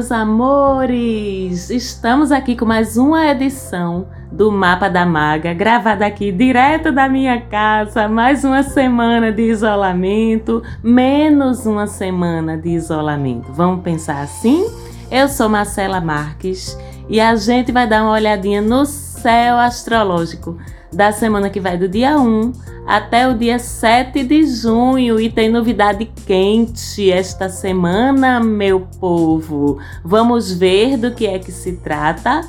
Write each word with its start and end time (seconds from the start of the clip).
Meus 0.00 0.10
amores! 0.10 1.68
Estamos 1.68 2.32
aqui 2.32 2.56
com 2.56 2.64
mais 2.64 2.96
uma 2.96 3.26
edição 3.26 4.08
do 4.32 4.50
Mapa 4.50 4.88
da 4.88 5.04
Maga, 5.04 5.52
gravada 5.52 6.06
aqui 6.06 6.32
direto 6.32 6.90
da 6.90 7.06
minha 7.06 7.38
casa. 7.42 8.08
Mais 8.08 8.42
uma 8.42 8.62
semana 8.62 9.30
de 9.30 9.42
isolamento, 9.42 10.62
menos 10.82 11.66
uma 11.66 11.86
semana 11.86 12.56
de 12.56 12.70
isolamento. 12.70 13.52
Vamos 13.52 13.82
pensar 13.82 14.22
assim? 14.22 14.66
Eu 15.10 15.28
sou 15.28 15.50
Marcela 15.50 16.00
Marques 16.00 16.78
e 17.06 17.20
a 17.20 17.36
gente 17.36 17.70
vai 17.70 17.86
dar 17.86 18.02
uma 18.02 18.12
olhadinha 18.12 18.62
no 18.62 18.86
céu 18.86 19.58
astrológico 19.58 20.56
da 20.92 21.12
semana 21.12 21.50
que 21.50 21.60
vai 21.60 21.76
do 21.76 21.88
dia 21.88 22.18
1 22.18 22.52
até 22.86 23.28
o 23.28 23.34
dia 23.34 23.58
7 23.58 24.24
de 24.24 24.44
junho 24.46 25.20
e 25.20 25.30
tem 25.30 25.48
novidade 25.48 26.10
quente 26.26 27.10
esta 27.10 27.48
semana, 27.48 28.40
meu 28.40 28.80
povo. 28.98 29.78
Vamos 30.04 30.52
ver 30.52 30.96
do 30.96 31.12
que 31.12 31.26
é 31.26 31.38
que 31.38 31.52
se 31.52 31.74
trata? 31.74 32.40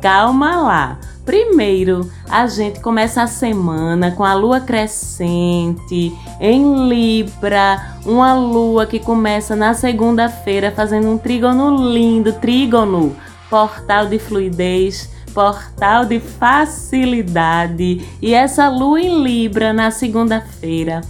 Calma 0.00 0.56
lá. 0.62 0.98
Primeiro, 1.24 2.10
a 2.28 2.46
gente 2.46 2.80
começa 2.80 3.22
a 3.22 3.26
semana 3.26 4.10
com 4.10 4.24
a 4.24 4.34
lua 4.34 4.60
crescente 4.60 6.12
em 6.40 6.88
Libra, 6.88 7.98
uma 8.06 8.34
lua 8.34 8.86
que 8.86 8.98
começa 8.98 9.54
na 9.54 9.74
segunda-feira 9.74 10.72
fazendo 10.72 11.08
um 11.08 11.18
trígono 11.18 11.92
lindo, 11.92 12.32
trígono, 12.32 13.14
portal 13.50 14.06
de 14.06 14.18
fluidez 14.18 15.10
portal 15.32 16.04
de 16.04 16.20
facilidade. 16.20 18.06
E 18.20 18.34
essa 18.34 18.68
lua 18.68 19.00
em 19.00 19.22
Libra 19.22 19.72
na 19.72 19.90
segunda-feira 19.90 21.00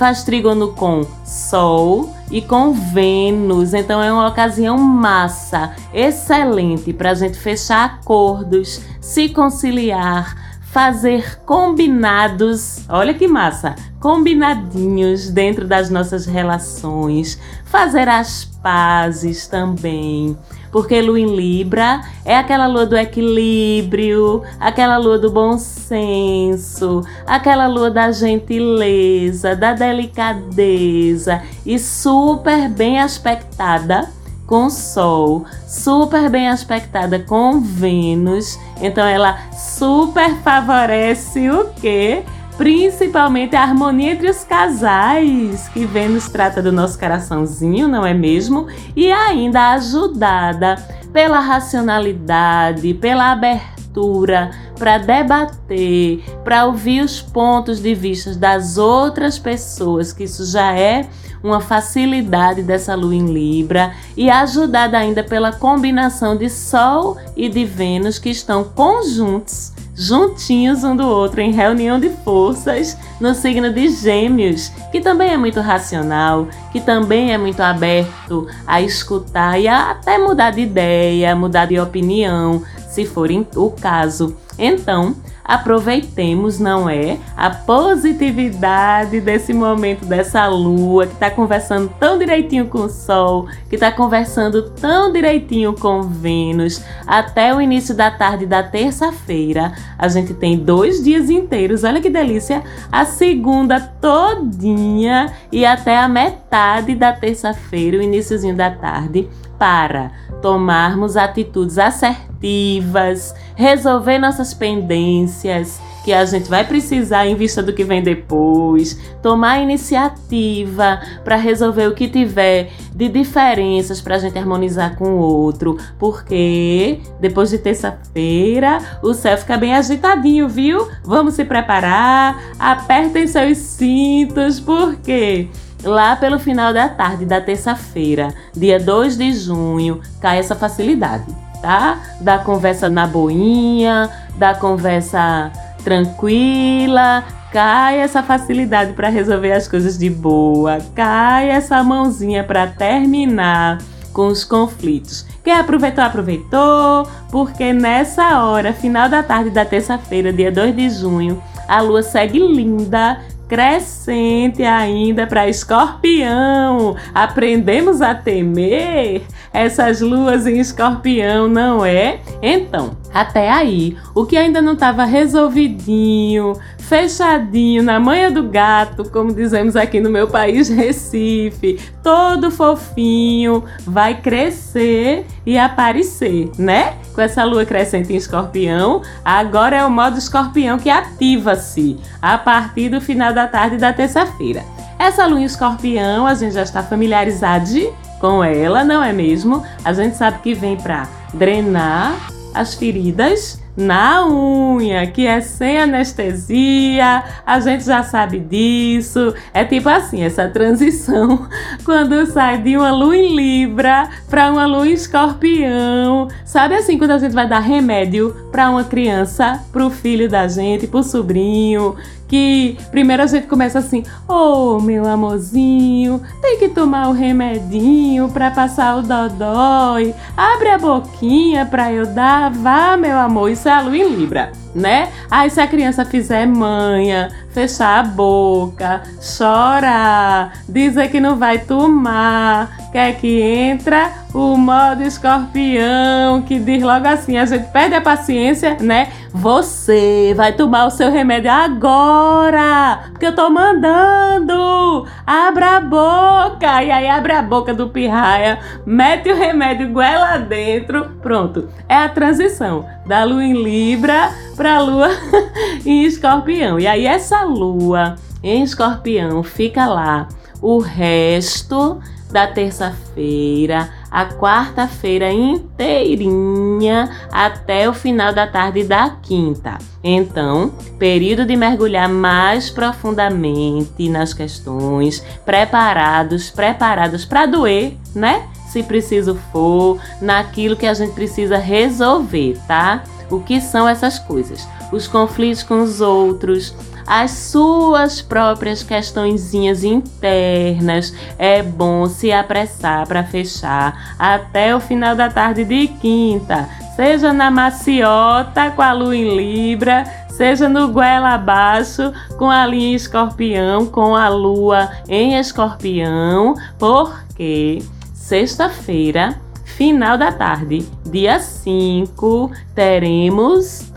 faz 0.00 0.24
trígono 0.24 0.68
com 0.68 1.06
Sol 1.26 2.16
e 2.30 2.40
com 2.40 2.72
Vênus. 2.72 3.74
Então 3.74 4.02
é 4.02 4.10
uma 4.10 4.28
ocasião 4.28 4.78
massa, 4.78 5.74
excelente 5.92 6.90
para 6.92 7.10
a 7.10 7.14
gente 7.14 7.38
fechar 7.38 7.84
acordos, 7.84 8.80
se 8.98 9.28
conciliar, 9.28 10.58
fazer 10.72 11.40
combinados. 11.44 12.86
Olha 12.88 13.12
que 13.12 13.28
massa! 13.28 13.74
Combinadinhos 14.00 15.28
dentro 15.28 15.68
das 15.68 15.90
nossas 15.90 16.24
relações, 16.24 17.38
fazer 17.66 18.08
as 18.08 18.46
pazes 18.62 19.46
também 19.46 20.34
porque 20.70 21.00
lua 21.00 21.18
em 21.18 21.34
Libra 21.34 22.00
é 22.24 22.36
aquela 22.36 22.66
lua 22.66 22.86
do 22.86 22.96
equilíbrio, 22.96 24.42
aquela 24.58 24.96
lua 24.96 25.18
do 25.18 25.30
bom 25.30 25.58
senso, 25.58 27.02
aquela 27.26 27.66
lua 27.66 27.90
da 27.90 28.12
gentileza, 28.12 29.56
da 29.56 29.72
delicadeza 29.72 31.42
e 31.64 31.78
super 31.78 32.68
bem 32.68 33.00
aspectada 33.00 34.08
com 34.46 34.68
Sol, 34.68 35.44
super 35.68 36.28
bem 36.28 36.48
aspectada 36.48 37.20
com 37.20 37.60
Vênus. 37.60 38.58
Então 38.80 39.06
ela 39.06 39.38
super 39.52 40.34
favorece 40.42 41.48
o 41.48 41.66
quê? 41.80 42.24
Principalmente 42.60 43.56
a 43.56 43.62
harmonia 43.62 44.12
entre 44.12 44.28
os 44.28 44.44
casais, 44.44 45.66
que 45.68 45.86
Vênus 45.86 46.28
trata 46.28 46.60
do 46.60 46.70
nosso 46.70 46.98
coraçãozinho, 46.98 47.88
não 47.88 48.04
é 48.04 48.12
mesmo? 48.12 48.66
E 48.94 49.10
ainda 49.10 49.72
ajudada 49.72 50.76
pela 51.10 51.40
racionalidade, 51.40 52.92
pela 52.92 53.32
abertura 53.32 54.50
para 54.78 54.98
debater, 54.98 56.22
para 56.44 56.66
ouvir 56.66 57.02
os 57.02 57.22
pontos 57.22 57.80
de 57.80 57.94
vista 57.94 58.34
das 58.34 58.76
outras 58.76 59.38
pessoas, 59.38 60.12
que 60.12 60.24
isso 60.24 60.44
já 60.44 60.76
é 60.76 61.08
uma 61.42 61.62
facilidade 61.62 62.62
dessa 62.62 62.94
lua 62.94 63.14
em 63.14 63.24
Libra 63.24 63.94
e 64.14 64.28
ajudada 64.28 64.98
ainda 64.98 65.24
pela 65.24 65.50
combinação 65.50 66.36
de 66.36 66.50
Sol 66.50 67.16
e 67.34 67.48
de 67.48 67.64
Vênus 67.64 68.18
que 68.18 68.28
estão 68.28 68.64
conjuntos 68.64 69.72
juntinhos 70.00 70.82
um 70.82 70.96
do 70.96 71.06
outro 71.06 71.42
em 71.42 71.52
reunião 71.52 72.00
de 72.00 72.08
forças 72.08 72.96
no 73.20 73.34
signo 73.34 73.70
de 73.70 73.90
Gêmeos, 73.90 74.70
que 74.90 74.98
também 74.98 75.30
é 75.30 75.36
muito 75.36 75.60
racional, 75.60 76.48
que 76.72 76.80
também 76.80 77.34
é 77.34 77.36
muito 77.36 77.60
aberto 77.60 78.48
a 78.66 78.80
escutar 78.80 79.60
e 79.60 79.68
a 79.68 79.90
até 79.90 80.16
mudar 80.16 80.52
de 80.52 80.62
ideia, 80.62 81.36
mudar 81.36 81.66
de 81.66 81.78
opinião, 81.78 82.62
se 82.88 83.04
for 83.04 83.30
o 83.56 83.70
caso. 83.70 84.34
Então, 84.60 85.16
aproveitemos, 85.42 86.60
não 86.60 86.88
é? 86.88 87.18
A 87.34 87.48
positividade 87.48 89.20
desse 89.20 89.54
momento 89.54 90.04
dessa 90.04 90.46
lua 90.46 91.06
que 91.06 91.14
está 91.14 91.30
conversando 91.30 91.90
tão 91.98 92.18
direitinho 92.18 92.66
com 92.66 92.80
o 92.80 92.88
Sol, 92.90 93.48
que 93.68 93.74
está 93.74 93.90
conversando 93.90 94.70
tão 94.70 95.10
direitinho 95.10 95.72
com 95.72 96.02
Vênus, 96.02 96.84
até 97.06 97.54
o 97.54 97.60
início 97.60 97.94
da 97.94 98.10
tarde 98.10 98.44
da 98.44 98.62
terça-feira. 98.62 99.72
A 99.98 100.06
gente 100.08 100.34
tem 100.34 100.58
dois 100.58 101.02
dias 101.02 101.30
inteiros, 101.30 101.84
olha 101.84 102.02
que 102.02 102.10
delícia! 102.10 102.62
A 102.92 103.06
segunda 103.06 103.80
todinha 103.80 105.32
e 105.50 105.64
até 105.64 105.96
a 105.96 106.06
metade 106.06 106.94
da 106.94 107.12
terça-feira, 107.14 107.96
o 107.96 108.02
iníciozinho 108.02 108.54
da 108.54 108.70
tarde, 108.70 109.26
para 109.58 110.10
tomarmos 110.40 111.18
atitudes 111.18 111.76
assertivas, 111.76 113.34
resolver 113.54 114.18
nossas 114.18 114.49
pendências 114.52 115.80
que 116.04 116.12
a 116.12 116.24
gente 116.24 116.48
vai 116.48 116.66
precisar 116.66 117.26
em 117.26 117.34
vista 117.34 117.62
do 117.62 117.72
que 117.72 117.84
vem 117.84 118.02
depois, 118.02 118.98
tomar 119.22 119.60
iniciativa 119.60 121.00
para 121.22 121.36
resolver 121.36 121.86
o 121.86 121.94
que 121.94 122.08
tiver 122.08 122.70
de 122.94 123.08
diferenças 123.08 124.00
para 124.00 124.16
a 124.16 124.18
gente 124.18 124.38
harmonizar 124.38 124.96
com 124.96 125.10
o 125.12 125.18
outro, 125.18 125.76
porque 125.98 127.00
depois 127.20 127.50
de 127.50 127.58
terça-feira 127.58 128.78
o 129.02 129.12
céu 129.12 129.36
fica 129.36 129.58
bem 129.58 129.74
agitadinho, 129.74 130.48
viu? 130.48 130.88
Vamos 131.04 131.34
se 131.34 131.44
preparar, 131.44 132.54
apertem 132.58 133.26
seus 133.26 133.58
cintos, 133.58 134.58
porque 134.58 135.48
Lá 135.82 136.14
pelo 136.14 136.38
final 136.38 136.74
da 136.74 136.90
tarde 136.90 137.24
da 137.24 137.40
terça-feira, 137.40 138.34
dia 138.54 138.78
2 138.78 139.16
de 139.16 139.32
junho, 139.32 140.00
cai 140.20 140.38
essa 140.38 140.54
facilidade, 140.54 141.24
tá? 141.62 141.98
Da 142.20 142.38
conversa 142.38 142.90
na 142.90 143.06
boinha, 143.06 144.10
da 144.40 144.54
conversa 144.54 145.52
tranquila, 145.84 147.22
cai 147.52 147.98
essa 148.00 148.22
facilidade 148.22 148.94
para 148.94 149.10
resolver 149.10 149.52
as 149.52 149.68
coisas 149.68 149.98
de 149.98 150.08
boa, 150.08 150.78
cai 150.94 151.50
essa 151.50 151.82
mãozinha 151.82 152.42
para 152.42 152.66
terminar 152.66 153.76
com 154.14 154.28
os 154.28 154.42
conflitos. 154.42 155.26
Quem 155.44 155.52
aproveitou, 155.52 156.02
aproveitou, 156.02 157.06
porque 157.30 157.70
nessa 157.74 158.42
hora, 158.42 158.72
final 158.72 159.10
da 159.10 159.22
tarde 159.22 159.50
da 159.50 159.64
terça-feira, 159.64 160.32
dia 160.32 160.50
2 160.50 160.74
de 160.74 160.88
junho, 160.88 161.42
a 161.68 161.82
lua 161.82 162.02
segue 162.02 162.38
linda 162.38 163.20
crescente 163.46 164.62
ainda 164.62 165.26
para 165.26 165.48
escorpião. 165.48 166.96
Aprendemos 167.12 168.00
a 168.00 168.14
temer 168.14 169.22
essas 169.52 170.00
luas 170.00 170.46
em 170.46 170.60
escorpião, 170.60 171.46
não 171.46 171.84
é? 171.84 172.20
Então, 172.40 172.96
até 173.12 173.50
aí, 173.50 173.96
o 174.14 174.24
que 174.24 174.36
ainda 174.36 174.62
não 174.62 174.74
estava 174.74 175.04
resolvidinho, 175.04 176.54
fechadinho 176.78 177.82
na 177.82 177.98
manha 177.98 178.30
do 178.30 178.44
gato, 178.44 179.08
como 179.10 179.34
dizemos 179.34 179.74
aqui 179.76 180.00
no 180.00 180.10
meu 180.10 180.28
país, 180.28 180.68
Recife, 180.68 181.80
todo 182.02 182.50
fofinho, 182.50 183.64
vai 183.84 184.20
crescer 184.20 185.26
e 185.44 185.58
aparecer, 185.58 186.50
né? 186.56 186.94
Com 187.14 187.20
essa 187.20 187.44
lua 187.44 187.64
crescente 187.64 188.12
em 188.12 188.16
escorpião, 188.16 189.02
agora 189.24 189.76
é 189.76 189.84
o 189.84 189.90
modo 189.90 190.18
escorpião 190.18 190.78
que 190.78 190.88
ativa-se 190.88 191.98
a 192.22 192.38
partir 192.38 192.88
do 192.88 193.00
final 193.00 193.32
da 193.32 193.48
tarde 193.48 193.76
da 193.76 193.92
terça-feira. 193.92 194.64
Essa 194.98 195.26
lua 195.26 195.40
em 195.40 195.44
escorpião, 195.44 196.26
a 196.26 196.34
gente 196.34 196.54
já 196.54 196.62
está 196.62 196.82
familiarizado 196.82 197.92
com 198.20 198.44
ela, 198.44 198.84
não 198.84 199.02
é 199.02 199.12
mesmo? 199.12 199.64
A 199.84 199.92
gente 199.92 200.16
sabe 200.16 200.40
que 200.42 200.54
vem 200.54 200.76
para 200.76 201.08
drenar 201.32 202.39
as 202.54 202.74
feridas 202.74 203.60
na 203.76 204.26
unha, 204.26 205.06
que 205.06 205.26
é 205.26 205.40
sem 205.40 205.78
anestesia, 205.78 207.24
a 207.46 207.60
gente 207.60 207.84
já 207.84 208.02
sabe 208.02 208.38
disso. 208.38 209.34
É 209.54 209.64
tipo 209.64 209.88
assim, 209.88 210.22
essa 210.22 210.48
transição 210.48 211.48
quando 211.84 212.26
sai 212.26 212.58
de 212.58 212.76
uma 212.76 212.90
lua 212.90 213.16
em 213.16 213.34
Libra 213.34 214.08
para 214.28 214.50
uma 214.50 214.66
lua 214.66 214.86
em 214.88 214.92
Escorpião. 214.92 216.28
Sabe 216.44 216.74
assim 216.74 216.98
quando 216.98 217.12
a 217.12 217.18
gente 217.18 217.34
vai 217.34 217.48
dar 217.48 217.60
remédio 217.60 218.36
para 218.50 218.70
uma 218.70 218.84
criança, 218.84 219.60
para 219.72 219.86
o 219.86 219.90
filho 219.90 220.28
da 220.28 220.46
gente, 220.46 220.86
para 220.86 221.00
o 221.00 221.04
sobrinho, 221.04 221.96
que 222.30 222.78
primeiro 222.92 223.24
a 223.24 223.26
gente 223.26 223.48
começa 223.48 223.80
assim: 223.80 224.04
"Oh, 224.28 224.78
meu 224.80 225.04
amorzinho, 225.06 226.22
tem 226.40 226.58
que 226.58 226.68
tomar 226.68 227.08
o 227.08 227.12
remedinho 227.12 228.28
para 228.28 228.52
passar 228.52 228.96
o 228.96 229.02
dodói. 229.02 230.14
Abre 230.36 230.68
a 230.68 230.78
boquinha 230.78 231.66
para 231.66 231.92
eu 231.92 232.06
dar, 232.06 232.50
vá, 232.52 232.96
meu 232.96 233.18
amor". 233.18 233.50
Isso 233.50 233.68
é 233.68 233.72
a 233.72 233.80
lua 233.80 233.96
em 233.96 234.14
Libra. 234.14 234.52
Né? 234.74 235.08
Aí 235.30 235.50
se 235.50 235.60
a 235.60 235.66
criança 235.66 236.04
fizer 236.04 236.46
manha, 236.46 237.30
fechar 237.50 238.00
a 238.00 238.02
boca, 238.02 239.02
chorar, 239.20 240.52
dizer 240.68 241.10
que 241.10 241.20
não 241.20 241.36
vai 241.36 241.58
tomar, 241.58 242.90
quer 242.92 243.16
que 243.16 243.40
entra 243.40 244.10
o 244.32 244.56
modo 244.56 245.02
escorpião, 245.02 246.42
que 246.42 246.58
diz 246.58 246.82
logo 246.82 247.06
assim, 247.06 247.36
a 247.36 247.44
gente 247.44 247.66
perde 247.72 247.96
a 247.96 248.00
paciência, 248.00 248.76
né? 248.80 249.08
Você 249.32 250.34
vai 250.36 250.52
tomar 250.52 250.86
o 250.86 250.90
seu 250.90 251.10
remédio 251.10 251.50
agora, 251.50 253.04
porque 253.10 253.26
eu 253.26 253.34
tô 253.34 253.48
mandando. 253.50 255.06
Abra 255.26 255.76
a 255.76 255.80
boca. 255.80 256.82
E 256.82 256.90
aí 256.90 257.08
abre 257.08 257.32
a 257.32 257.42
boca 257.42 257.72
do 257.72 257.88
pirraia, 257.88 258.58
mete 258.84 259.30
o 259.30 259.36
remédio 259.36 259.90
goela 259.90 260.38
dentro. 260.38 261.10
Pronto. 261.22 261.68
É 261.88 261.96
a 261.96 262.08
transição 262.08 262.84
da 263.06 263.24
lua 263.24 263.44
em 263.44 263.62
Libra 263.62 264.30
para 264.60 264.78
lua 264.78 265.08
em 265.86 266.04
Escorpião. 266.04 266.78
E 266.78 266.86
aí 266.86 267.06
essa 267.06 267.44
lua 267.44 268.16
em 268.42 268.62
Escorpião 268.62 269.42
fica 269.42 269.86
lá 269.86 270.28
o 270.60 270.78
resto 270.78 271.98
da 272.30 272.46
terça-feira, 272.46 273.88
a 274.10 274.26
quarta-feira 274.26 275.32
inteirinha 275.32 277.10
até 277.32 277.88
o 277.88 277.94
final 277.94 278.34
da 278.34 278.46
tarde 278.46 278.84
da 278.84 279.16
quinta. 279.22 279.78
Então, 280.04 280.74
período 280.98 281.46
de 281.46 281.56
mergulhar 281.56 282.08
mais 282.08 282.68
profundamente 282.68 284.10
nas 284.10 284.34
questões, 284.34 285.24
preparados, 285.42 286.50
preparados 286.50 287.24
para 287.24 287.46
doer, 287.46 287.96
né? 288.14 288.46
Se 288.68 288.82
preciso 288.82 289.36
for, 289.50 289.98
naquilo 290.20 290.76
que 290.76 290.86
a 290.86 290.94
gente 290.94 291.14
precisa 291.14 291.56
resolver, 291.56 292.58
tá? 292.68 293.02
O 293.30 293.40
que 293.40 293.60
são 293.60 293.88
essas 293.88 294.18
coisas? 294.18 294.66
Os 294.90 295.06
conflitos 295.06 295.62
com 295.62 295.82
os 295.82 296.00
outros, 296.00 296.74
as 297.06 297.30
suas 297.30 298.20
próprias 298.20 298.82
questõezinhas 298.82 299.84
internas. 299.84 301.14
É 301.38 301.62
bom 301.62 302.06
se 302.06 302.32
apressar 302.32 303.06
para 303.06 303.24
fechar 303.24 304.14
até 304.18 304.74
o 304.74 304.80
final 304.80 305.14
da 305.14 305.28
tarde 305.28 305.64
de 305.64 305.88
quinta. 305.88 306.68
Seja 306.96 307.32
na 307.32 307.50
maciota 307.50 308.70
com 308.70 308.82
a 308.82 308.92
lua 308.92 309.16
em 309.16 309.36
Libra, 309.36 310.04
seja 310.28 310.68
no 310.68 310.88
goela 310.88 311.34
abaixo 311.34 312.12
com 312.36 312.50
a 312.50 312.66
linha 312.66 312.96
escorpião, 312.96 313.86
com 313.86 314.14
a 314.14 314.28
lua 314.28 314.90
em 315.08 315.38
escorpião, 315.38 316.54
porque 316.78 317.82
sexta-feira 318.12 319.40
final 319.80 320.18
da 320.18 320.30
tarde, 320.30 320.86
dia 321.06 321.40
5, 321.40 322.50
teremos 322.74 323.90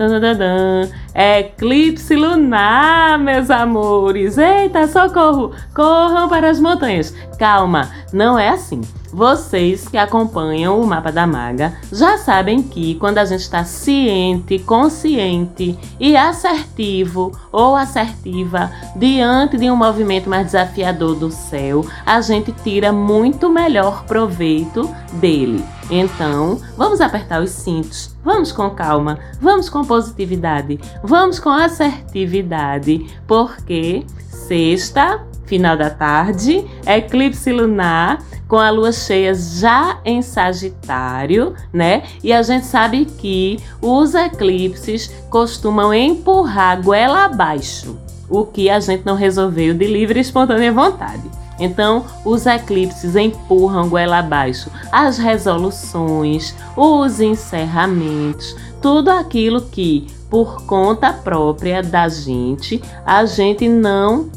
eclipse 1.14 2.16
lunar, 2.16 3.20
meus 3.20 3.50
amores. 3.50 4.38
Eita, 4.38 4.88
socorro! 4.88 5.52
Corram 5.76 6.30
para 6.30 6.50
as 6.50 6.58
montanhas. 6.58 7.14
Calma, 7.38 7.90
não 8.14 8.40
é 8.40 8.48
assim. 8.48 8.80
Vocês 9.14 9.88
que 9.88 9.96
acompanham 9.96 10.82
o 10.82 10.88
mapa 10.88 11.12
da 11.12 11.28
maga 11.28 11.78
já 11.92 12.18
sabem 12.18 12.64
que 12.64 12.96
quando 12.96 13.20
a 13.20 13.26
gente 13.26 13.42
está 13.42 13.64
ciente, 13.64 14.58
consciente 14.58 15.78
e 16.00 16.18
assertivo 16.18 17.32
ou 17.52 17.76
assertiva 17.76 18.72
diante 18.96 19.56
de 19.56 19.70
um 19.70 19.76
movimento 19.76 20.28
mais 20.28 20.48
desafiador 20.48 21.16
do 21.16 21.30
céu, 21.30 21.86
a 22.04 22.20
gente 22.22 22.52
tira 22.64 22.92
muito 22.92 23.52
melhor 23.52 24.04
proveito 24.06 24.90
dele. 25.14 25.64
Então, 25.92 26.60
vamos 26.76 27.00
apertar 27.00 27.40
os 27.40 27.52
cintos, 27.52 28.16
vamos 28.24 28.52
com 28.52 28.68
calma, 28.72 29.20
vamos 29.40 29.70
com 29.70 29.86
positividade, 29.86 30.80
vamos 31.04 31.40
com 31.40 31.52
assertividade, 31.52 33.06
porque 33.28 34.04
sexta 34.28 35.24
final 35.46 35.78
da 35.78 35.90
tarde, 35.90 36.66
eclipse 36.86 37.52
lunar 37.52 38.24
com 38.48 38.58
a 38.58 38.70
lua 38.70 38.92
cheia 38.92 39.34
já 39.34 40.00
em 40.06 40.22
Sagitário, 40.22 41.56
né? 41.72 42.04
E 42.24 42.32
a 42.32 42.42
gente 42.44 42.66
sabe 42.66 43.06
que 43.06 43.58
os 43.82 44.14
eclipses 44.14 45.08
costumam 45.30 45.94
empurrar 45.94 46.82
goela 46.82 47.26
abaixo, 47.26 47.98
o 48.30 48.46
que 48.46 48.70
a 48.70 48.80
gente 48.80 49.06
não 49.06 49.16
resolveu 49.16 49.74
de 49.74 49.88
livre 49.88 50.20
e 50.20 50.22
espontânea 50.22 50.72
vontade. 50.72 51.24
Então, 51.60 52.06
os 52.26 52.46
eclipses 52.46 53.16
empurram 53.16 53.90
goela 53.90 54.20
abaixo 54.20 54.70
as 54.92 55.18
resoluções, 55.18 56.56
os 56.76 57.20
encerramentos, 57.20 58.56
tudo 58.82 59.10
aquilo 59.10 59.62
que, 59.62 60.08
por 60.30 60.66
conta 60.66 61.14
própria 61.14 61.82
da 61.82 62.10
gente, 62.10 62.82
a 63.06 63.26
gente 63.26 63.68
não 63.70 64.30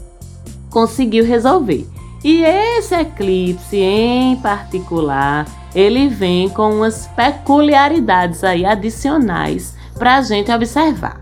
conseguiu 0.76 1.24
resolver. 1.24 1.88
E 2.22 2.44
esse 2.44 2.94
eclipse 2.94 3.78
em 3.78 4.36
particular, 4.36 5.46
ele 5.74 6.06
vem 6.06 6.50
com 6.50 6.70
umas 6.70 7.06
peculiaridades 7.16 8.44
aí 8.44 8.66
adicionais 8.66 9.74
para 9.98 10.16
a 10.18 10.20
gente 10.20 10.52
observar. 10.52 11.18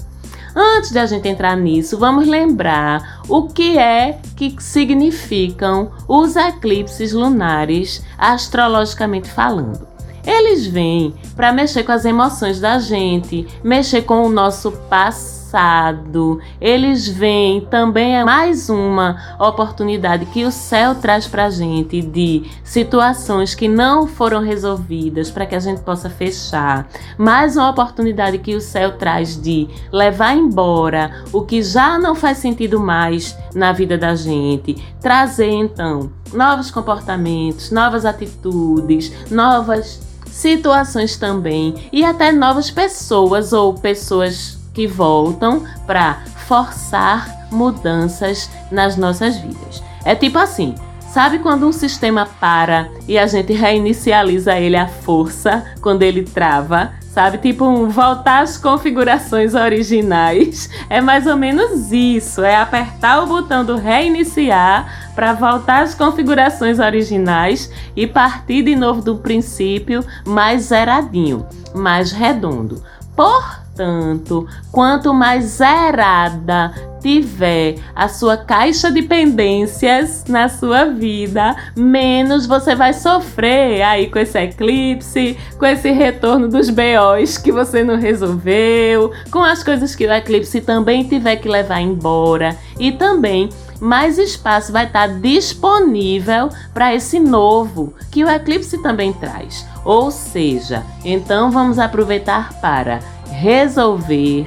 Antes 0.56 0.90
de 0.90 0.98
a 0.98 1.06
gente 1.06 1.28
entrar 1.28 1.56
nisso, 1.56 1.96
vamos 1.96 2.26
lembrar 2.26 3.22
o 3.28 3.46
que 3.46 3.78
é 3.78 4.18
que 4.36 4.56
significam 4.58 5.92
os 6.08 6.34
eclipses 6.34 7.12
lunares 7.12 8.02
astrologicamente 8.18 9.30
falando. 9.30 9.93
Eles 10.26 10.66
vêm 10.66 11.14
para 11.36 11.52
mexer 11.52 11.82
com 11.84 11.92
as 11.92 12.04
emoções 12.04 12.58
da 12.58 12.78
gente, 12.78 13.46
mexer 13.62 14.02
com 14.02 14.24
o 14.24 14.28
nosso 14.28 14.72
passado. 14.88 16.40
Eles 16.60 17.06
vêm 17.06 17.60
também 17.60 18.16
é 18.16 18.24
mais 18.24 18.68
uma 18.68 19.36
oportunidade 19.38 20.26
que 20.26 20.44
o 20.44 20.50
céu 20.50 20.94
traz 20.94 21.26
para 21.28 21.44
a 21.44 21.50
gente 21.50 22.00
de 22.00 22.50
situações 22.64 23.54
que 23.54 23.68
não 23.68 24.06
foram 24.06 24.40
resolvidas 24.40 25.30
para 25.30 25.46
que 25.46 25.54
a 25.54 25.60
gente 25.60 25.82
possa 25.82 26.08
fechar. 26.08 26.88
Mais 27.18 27.56
uma 27.56 27.70
oportunidade 27.70 28.38
que 28.38 28.56
o 28.56 28.60
céu 28.60 28.96
traz 28.96 29.40
de 29.40 29.68
levar 29.92 30.34
embora 30.34 31.22
o 31.32 31.42
que 31.42 31.62
já 31.62 31.98
não 31.98 32.14
faz 32.14 32.38
sentido 32.38 32.80
mais 32.80 33.36
na 33.54 33.72
vida 33.72 33.96
da 33.96 34.16
gente. 34.16 34.74
Trazer 35.00 35.50
então 35.50 36.10
novos 36.32 36.70
comportamentos, 36.70 37.70
novas 37.70 38.04
atitudes, 38.04 39.12
novas 39.30 40.13
situações 40.34 41.16
também 41.16 41.74
e 41.92 42.04
até 42.04 42.32
novas 42.32 42.68
pessoas 42.68 43.52
ou 43.52 43.72
pessoas 43.72 44.58
que 44.74 44.84
voltam 44.84 45.64
para 45.86 46.24
forçar 46.48 47.48
mudanças 47.52 48.50
nas 48.70 48.96
nossas 48.96 49.36
vidas. 49.38 49.80
É 50.04 50.14
tipo 50.16 50.36
assim, 50.36 50.74
sabe 51.12 51.38
quando 51.38 51.68
um 51.68 51.72
sistema 51.72 52.26
para 52.40 52.90
e 53.06 53.16
a 53.16 53.28
gente 53.28 53.52
reinicializa 53.52 54.58
ele 54.58 54.76
à 54.76 54.88
força 54.88 55.64
quando 55.80 56.02
ele 56.02 56.24
trava? 56.24 56.92
Sabe, 57.14 57.38
tipo 57.38 57.64
um 57.64 57.88
voltar 57.88 58.42
às 58.42 58.58
configurações 58.58 59.54
originais. 59.54 60.68
É 60.90 61.00
mais 61.00 61.28
ou 61.28 61.36
menos 61.36 61.92
isso, 61.92 62.42
é 62.42 62.56
apertar 62.56 63.22
o 63.22 63.26
botão 63.28 63.64
do 63.64 63.76
reiniciar 63.76 65.12
para 65.14 65.32
voltar 65.32 65.84
às 65.84 65.94
configurações 65.94 66.80
originais 66.80 67.70
e 67.94 68.04
partir 68.04 68.64
de 68.64 68.74
novo 68.74 69.00
do 69.00 69.18
princípio 69.18 70.04
mais 70.26 70.62
zeradinho, 70.62 71.46
mais 71.72 72.10
redondo. 72.10 72.82
Por 73.14 73.62
Portanto, 73.74 74.46
quanto 74.70 75.12
mais 75.12 75.44
zerada 75.44 76.72
tiver 77.04 77.74
a 77.94 78.08
sua 78.08 78.34
caixa 78.34 78.90
de 78.90 79.02
pendências 79.02 80.24
na 80.26 80.48
sua 80.48 80.86
vida, 80.86 81.54
menos 81.76 82.46
você 82.46 82.74
vai 82.74 82.94
sofrer 82.94 83.82
aí 83.82 84.08
com 84.08 84.18
esse 84.18 84.38
eclipse, 84.38 85.36
com 85.58 85.66
esse 85.66 85.90
retorno 85.90 86.48
dos 86.48 86.70
BOs 86.70 87.36
que 87.36 87.52
você 87.52 87.84
não 87.84 87.96
resolveu, 87.96 89.12
com 89.30 89.40
as 89.40 89.62
coisas 89.62 89.94
que 89.94 90.06
o 90.06 90.12
eclipse 90.14 90.62
também 90.62 91.04
tiver 91.04 91.36
que 91.36 91.46
levar 91.46 91.82
embora 91.82 92.56
e 92.80 92.90
também 92.90 93.50
mais 93.78 94.16
espaço 94.16 94.72
vai 94.72 94.86
estar 94.86 95.06
disponível 95.20 96.48
para 96.72 96.94
esse 96.94 97.20
novo 97.20 97.92
que 98.10 98.24
o 98.24 98.30
eclipse 98.30 98.82
também 98.82 99.12
traz. 99.12 99.66
Ou 99.84 100.10
seja, 100.10 100.82
então 101.04 101.50
vamos 101.50 101.78
aproveitar 101.78 102.54
para 102.62 103.00
resolver, 103.30 104.46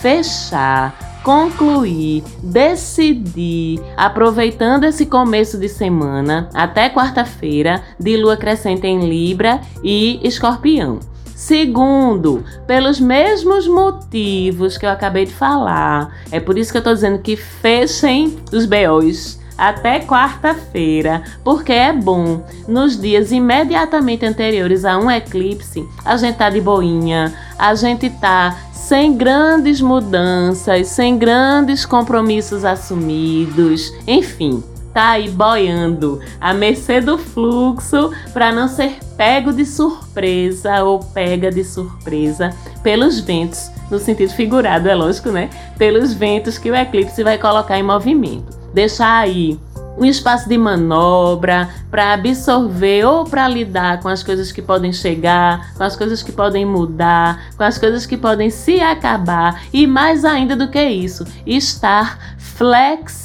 fechar, 0.00 1.13
concluir, 1.24 2.22
decidir, 2.42 3.80
aproveitando 3.96 4.84
esse 4.84 5.06
começo 5.06 5.58
de 5.58 5.70
semana 5.70 6.50
até 6.52 6.90
quarta-feira 6.90 7.82
de 7.98 8.16
lua 8.18 8.36
crescente 8.36 8.86
em 8.86 9.08
Libra 9.08 9.60
e 9.82 10.20
Escorpião. 10.22 11.00
Segundo, 11.34 12.44
pelos 12.66 13.00
mesmos 13.00 13.66
motivos 13.66 14.76
que 14.76 14.86
eu 14.86 14.90
acabei 14.90 15.24
de 15.24 15.32
falar, 15.32 16.14
é 16.30 16.38
por 16.38 16.58
isso 16.58 16.70
que 16.70 16.78
eu 16.78 16.84
tô 16.84 16.92
dizendo 16.94 17.18
que 17.18 17.36
fechem 17.36 18.36
os 18.52 18.66
BOs 18.66 19.40
até 19.56 20.00
quarta-feira, 20.00 21.22
porque 21.42 21.72
é 21.72 21.92
bom 21.92 22.44
nos 22.68 23.00
dias 23.00 23.32
imediatamente 23.32 24.26
anteriores 24.26 24.84
a 24.84 24.98
um 24.98 25.10
eclipse, 25.10 25.88
a 26.04 26.16
gente 26.16 26.36
tá 26.36 26.50
de 26.50 26.60
boinha, 26.60 27.32
a 27.58 27.74
gente 27.74 28.10
tá 28.10 28.56
sem 28.94 29.16
grandes 29.16 29.80
mudanças, 29.80 30.86
sem 30.86 31.18
grandes 31.18 31.84
compromissos 31.84 32.64
assumidos, 32.64 33.92
enfim, 34.06 34.62
tá 34.92 35.10
aí 35.10 35.28
boiando 35.28 36.20
à 36.40 36.54
mercê 36.54 37.00
do 37.00 37.18
fluxo 37.18 38.12
para 38.32 38.52
não 38.52 38.68
ser 38.68 39.00
pego 39.16 39.52
de 39.52 39.66
surpresa 39.66 40.84
ou 40.84 41.00
pega 41.00 41.50
de 41.50 41.64
surpresa 41.64 42.54
pelos 42.84 43.18
ventos, 43.18 43.68
no 43.90 43.98
sentido 43.98 44.32
figurado, 44.32 44.88
é 44.88 44.94
lógico, 44.94 45.32
né? 45.32 45.50
Pelos 45.76 46.12
ventos 46.12 46.56
que 46.56 46.70
o 46.70 46.76
eclipse 46.76 47.24
vai 47.24 47.36
colocar 47.36 47.76
em 47.76 47.82
movimento. 47.82 48.56
Deixar 48.72 49.22
aí 49.22 49.58
um 49.96 50.04
espaço 50.04 50.48
de 50.48 50.58
manobra 50.58 51.68
para 51.90 52.14
absorver 52.14 53.04
ou 53.04 53.24
para 53.24 53.48
lidar 53.48 54.00
com 54.00 54.08
as 54.08 54.22
coisas 54.22 54.50
que 54.52 54.62
podem 54.62 54.92
chegar, 54.92 55.74
com 55.74 55.82
as 55.82 55.96
coisas 55.96 56.22
que 56.22 56.32
podem 56.32 56.64
mudar, 56.64 57.50
com 57.56 57.62
as 57.62 57.78
coisas 57.78 58.06
que 58.06 58.16
podem 58.16 58.50
se 58.50 58.80
acabar 58.80 59.62
e 59.72 59.86
mais 59.86 60.24
ainda 60.24 60.56
do 60.56 60.68
que 60.68 60.82
isso, 60.82 61.24
estar 61.46 62.36
flexível. 62.38 63.23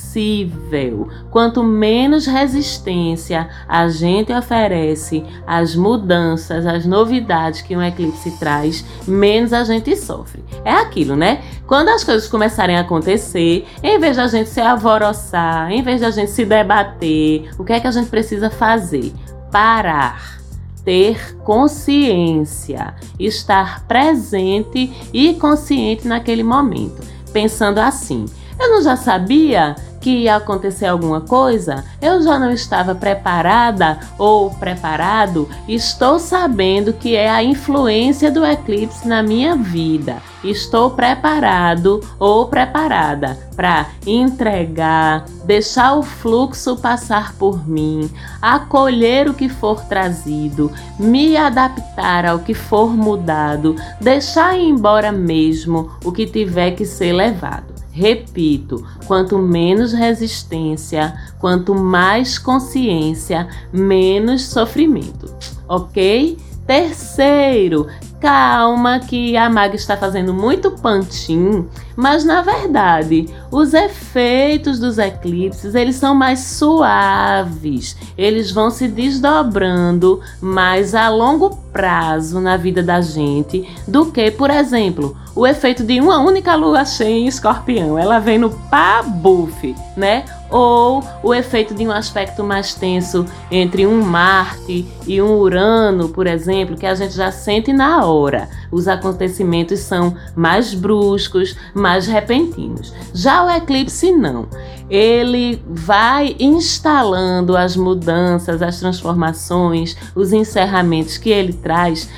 Quanto 1.29 1.63
menos 1.63 2.25
resistência 2.25 3.47
a 3.67 3.87
gente 3.87 4.33
oferece 4.33 5.23
às 5.45 5.75
mudanças, 5.75 6.65
às 6.65 6.85
novidades 6.85 7.61
que 7.61 7.75
um 7.75 7.83
eclipse 7.83 8.31
traz, 8.39 8.83
menos 9.07 9.53
a 9.53 9.63
gente 9.63 9.95
sofre. 9.95 10.43
É 10.65 10.71
aquilo, 10.71 11.15
né? 11.15 11.41
Quando 11.67 11.89
as 11.89 12.03
coisas 12.03 12.27
começarem 12.27 12.77
a 12.77 12.81
acontecer, 12.81 13.67
em 13.83 13.99
vez 13.99 14.17
da 14.17 14.27
gente 14.27 14.49
se 14.49 14.59
alvoroçar, 14.59 15.71
em 15.71 15.83
vez 15.83 16.01
da 16.01 16.09
gente 16.09 16.31
se 16.31 16.45
debater, 16.45 17.49
o 17.59 17.63
que 17.63 17.73
é 17.73 17.79
que 17.79 17.87
a 17.87 17.91
gente 17.91 18.09
precisa 18.09 18.49
fazer? 18.49 19.13
Parar 19.51 20.39
ter 20.83 21.35
consciência, 21.43 22.95
estar 23.19 23.85
presente 23.85 24.91
e 25.13 25.33
consciente 25.35 26.07
naquele 26.07 26.41
momento, 26.41 27.05
pensando 27.31 27.77
assim: 27.77 28.25
eu 28.59 28.69
não 28.71 28.81
já 28.81 28.95
sabia 28.95 29.75
que 30.00 30.24
ia 30.24 30.36
acontecer 30.36 30.86
alguma 30.86 31.22
coisa? 31.22 31.84
Eu 32.01 32.22
já 32.22 32.39
não 32.39 32.51
estava 32.51 32.96
preparada 32.96 34.00
ou 34.18 34.50
preparado? 34.51 35.50
Estou 35.68 36.20
sabendo 36.20 36.94
que 36.94 37.15
é 37.15 37.29
a 37.29 37.44
influência 37.44 38.32
do 38.32 38.46
eclipse 38.46 39.08
na 39.08 39.22
minha 39.22 39.56
vida. 39.56 40.18
Estou 40.44 40.91
preparado 40.91 42.00
ou 42.18 42.48
preparada 42.48 43.38
para 43.58 43.88
entregar, 44.08 45.25
deixar 45.44 45.96
o 45.96 46.03
fluxo 46.03 46.77
passar 46.77 47.34
por 47.34 47.68
mim, 47.68 48.10
acolher 48.41 49.29
o 49.29 49.34
que 49.34 49.50
for 49.50 49.84
trazido, 49.84 50.72
me 50.98 51.36
adaptar 51.36 52.25
ao 52.25 52.39
que 52.39 52.53
for 52.53 52.96
mudado, 52.96 53.75
deixar 54.00 54.58
embora 54.58 55.12
mesmo 55.12 55.91
o 56.06 56.12
que 56.12 56.25
tiver 56.25 56.72
que 56.72 56.86
ser 56.86 57.12
levado. 57.12 57.79
Repito, 58.00 58.82
quanto 59.08 59.38
menos 59.38 59.91
resistência, 59.91 61.13
quanto 61.38 61.75
mais 61.75 62.39
consciência, 62.39 63.50
menos 63.74 64.44
sofrimento, 64.44 65.36
ok? 65.68 66.38
Terceiro, 66.69 67.88
calma 68.21 68.99
que 68.99 69.35
a 69.35 69.49
maga 69.49 69.75
está 69.75 69.97
fazendo 69.97 70.31
muito 70.31 70.69
pantin, 70.69 71.67
mas 71.95 72.23
na 72.23 72.43
verdade, 72.43 73.27
os 73.49 73.73
efeitos 73.73 74.77
dos 74.77 74.99
eclipses, 74.99 75.73
eles 75.73 75.95
são 75.95 76.13
mais 76.13 76.41
suaves. 76.41 77.97
Eles 78.15 78.51
vão 78.51 78.69
se 78.69 78.88
desdobrando 78.88 80.21
mais 80.39 80.93
a 80.93 81.09
longo 81.09 81.57
prazo 81.73 82.39
na 82.39 82.55
vida 82.55 82.83
da 82.83 83.01
gente 83.01 83.67
do 83.88 84.11
que, 84.11 84.29
por 84.29 84.51
exemplo, 84.51 85.17
o 85.35 85.47
efeito 85.47 85.83
de 85.83 85.99
uma 85.99 86.19
única 86.19 86.53
lua 86.53 86.85
cheia 86.85 87.09
em 87.09 87.27
escorpião. 87.27 87.97
Ela 87.97 88.19
vem 88.19 88.38
no 88.38 88.51
pabuf, 88.51 89.75
né? 89.97 90.23
Ou 90.50 91.03
o 91.22 91.34
efeito 91.34 91.74
de 91.74 91.86
um 91.86 91.91
aspecto 91.91 92.44
mais 92.44 92.74
tenso 92.74 93.25
entre 93.51 93.86
um 93.86 94.01
Marte 94.01 94.86
e 95.06 95.22
um 95.22 95.38
Urano, 95.38 96.10
por 96.10 96.25
exemplo, 96.27 96.75
que 96.75 96.86
a 96.86 96.96
gente 96.96 97.13
já 97.13 97.32
sente 97.32 97.72
na 97.72 98.06
hora. 98.06 98.50
Os 98.72 98.88
acontecimentos 98.88 99.79
são 99.79 100.15
mais 100.36 100.74
bruscos, 100.74 101.56
mais 101.74 102.08
repentinos. 102.08 102.94
Já 103.13 103.46
o 103.46 103.50
eclipse 103.50 104.12
não. 104.12 104.48
Ele 104.89 105.62
vai 105.68 106.36
instalando 106.39 107.56
as 107.56 107.75
mudanças, 107.75 108.62
as 108.62 108.79
transformações, 108.79 109.96
os 110.15 110.34
encerramentos 110.34 111.18
que 111.18 111.29
ele 111.29 111.53
traz 111.53 112.10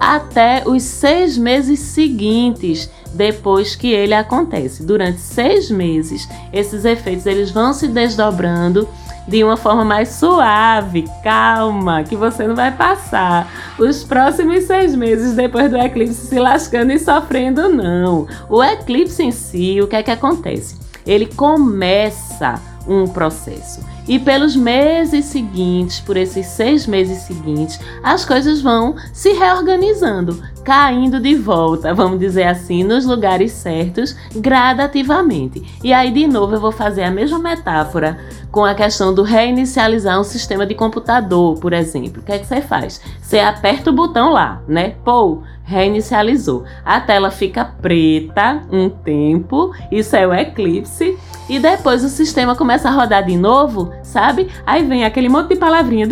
até 0.00 0.62
os 0.66 0.82
seis 0.82 1.36
meses 1.36 1.80
seguintes 1.80 2.90
depois 3.14 3.74
que 3.74 3.92
ele 3.92 4.14
acontece. 4.14 4.84
Durante 4.84 5.20
seis 5.20 5.70
meses, 5.70 6.28
esses 6.52 6.84
efeitos 6.84 7.26
eles 7.26 7.50
vão 7.50 7.72
se 7.72 7.88
desdobrando 7.88 8.88
de 9.28 9.44
uma 9.44 9.58
forma 9.58 9.84
mais 9.84 10.08
suave, 10.08 11.04
calma, 11.22 12.02
que 12.02 12.16
você 12.16 12.46
não 12.46 12.56
vai 12.56 12.72
passar 12.72 13.46
os 13.78 14.02
próximos 14.02 14.64
seis 14.64 14.94
meses 14.94 15.34
depois 15.34 15.70
do 15.70 15.76
eclipse 15.76 16.14
se 16.14 16.38
lascando 16.38 16.92
e 16.92 16.98
sofrendo, 16.98 17.68
não. 17.68 18.26
O 18.48 18.64
eclipse 18.64 19.22
em 19.22 19.30
si, 19.30 19.80
o 19.82 19.86
que 19.86 19.96
é 19.96 20.02
que 20.02 20.10
acontece? 20.10 20.76
Ele 21.06 21.26
começa 21.26 22.60
um 22.86 23.06
processo. 23.06 23.80
E 24.08 24.18
pelos 24.18 24.56
meses 24.56 25.26
seguintes, 25.26 26.00
por 26.00 26.16
esses 26.16 26.46
seis 26.46 26.86
meses 26.86 27.18
seguintes, 27.18 27.78
as 28.02 28.24
coisas 28.24 28.62
vão 28.62 28.96
se 29.12 29.34
reorganizando, 29.34 30.42
caindo 30.64 31.20
de 31.20 31.34
volta, 31.34 31.92
vamos 31.92 32.18
dizer 32.18 32.44
assim, 32.44 32.82
nos 32.82 33.04
lugares 33.04 33.52
certos, 33.52 34.16
gradativamente. 34.34 35.62
E 35.84 35.92
aí, 35.92 36.10
de 36.10 36.26
novo, 36.26 36.54
eu 36.54 36.60
vou 36.60 36.72
fazer 36.72 37.04
a 37.04 37.10
mesma 37.10 37.38
metáfora 37.38 38.18
com 38.50 38.64
a 38.64 38.74
questão 38.74 39.14
do 39.14 39.22
reinicializar 39.22 40.18
um 40.18 40.24
sistema 40.24 40.64
de 40.64 40.74
computador, 40.74 41.58
por 41.58 41.74
exemplo. 41.74 42.22
O 42.22 42.24
que 42.24 42.32
é 42.32 42.38
que 42.38 42.46
você 42.46 42.62
faz? 42.62 43.00
Você 43.20 43.38
aperta 43.38 43.90
o 43.90 43.94
botão 43.94 44.30
lá, 44.30 44.62
né? 44.66 44.94
Pô, 45.04 45.42
reinicializou. 45.68 46.64
A 46.82 46.98
tela 46.98 47.30
fica 47.30 47.62
preta 47.62 48.62
um 48.72 48.88
tempo, 48.88 49.74
isso 49.92 50.16
é 50.16 50.26
o 50.26 50.32
eclipse, 50.32 51.16
e 51.46 51.58
depois 51.58 52.02
o 52.02 52.08
sistema 52.08 52.56
começa 52.56 52.88
a 52.88 52.92
rodar 52.92 53.24
de 53.24 53.36
novo, 53.36 53.92
sabe? 54.02 54.48
Aí 54.64 54.82
vem 54.82 55.04
aquele 55.04 55.28
monte 55.28 55.50
de 55.50 55.56
palavrinha 55.56 56.08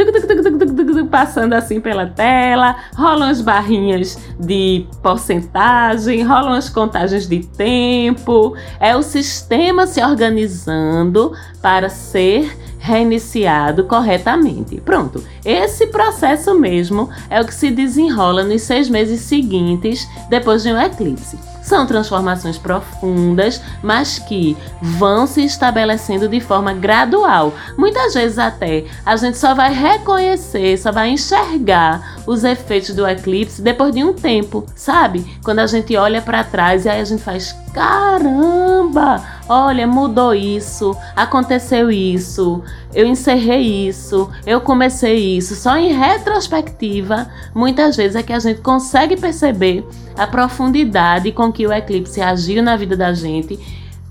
passando 1.11 1.55
assim 1.55 1.81
pela 1.81 2.07
tela, 2.07 2.77
rolam 2.95 3.31
as 3.31 3.41
barrinhas 3.41 4.19
de 4.39 4.87
porcentagem, 5.03 6.23
rolam 6.23 6.53
as 6.53 6.69
contagens 6.69 7.27
de 7.27 7.41
tempo. 7.41 8.55
É 8.79 8.95
o 8.95 9.03
sistema 9.03 9.87
se 9.87 10.03
organizando 10.03 11.33
para 11.63 11.89
ser 11.89 12.55
reiniciado 12.87 13.85
corretamente. 13.85 14.81
Pronto, 14.81 15.23
esse 15.45 15.89
processo 15.89 16.55
mesmo 16.55 17.11
é 17.29 17.41
o 17.41 17.45
que 17.45 17.53
se 17.53 17.69
desenrola 17.71 18.45
nos 18.45 18.63
seis 18.63 18.89
meses 18.89 19.21
seguintes 19.23 20.09
depois 20.31 20.63
de 20.63 20.73
um 20.73 20.81
eclipse. 20.81 21.37
São 21.63 21.85
transformações 21.85 22.57
profundas, 22.57 23.61
mas 23.83 24.21
que 24.21 24.57
vão 24.81 25.27
se 25.27 25.45
estabelecendo 25.45 26.29
de 26.29 26.39
forma 26.39 26.73
gradual. 26.73 27.53
Muitas 27.77 28.15
vezes 28.15 28.39
até 28.39 28.85
a 29.05 29.17
gente 29.17 29.37
só 29.37 29.53
vai 29.53 29.75
reconhecer, 29.75 30.79
só 30.79 30.93
vai 30.93 31.11
enxergar 31.11 32.21
os 32.25 32.45
efeitos 32.45 32.95
do 32.95 33.05
eclipse 33.05 33.61
depois 33.61 33.93
de 33.93 34.05
um 34.05 34.13
tempo, 34.13 34.65
sabe? 34.77 35.27
Quando 35.43 35.59
a 35.59 35.67
gente 35.67 35.97
olha 35.97 36.23
para 36.23 36.45
trás 36.45 36.85
e 36.85 36.89
aí 36.89 37.01
a 37.01 37.05
gente 37.05 37.23
faz 37.25 37.53
caramba, 37.75 39.21
olha, 39.49 39.87
mudou 39.87 40.35
isso, 40.35 40.97
aconteceu 41.15 41.91
isso, 41.91 42.63
eu 42.95 43.07
encerrei 43.07 43.89
isso, 43.89 44.31
eu 44.47 44.61
comecei 44.61 45.37
isso. 45.37 45.55
Só 45.55 45.77
em 45.77 45.93
retrospectiva, 45.93 47.29
muitas 47.55 47.97
vezes 47.97 48.17
é 48.17 48.23
que 48.23 48.33
a 48.33 48.39
gente 48.39 48.61
consegue 48.61 49.17
perceber 49.17 49.87
a 50.17 50.27
profundidade 50.27 51.33
com 51.33 51.53
que 51.53 51.67
o 51.67 51.73
eclipse 51.73 52.21
agiu 52.21 52.63
na 52.63 52.77
vida 52.77 52.97
da 52.97 53.13
gente 53.13 53.59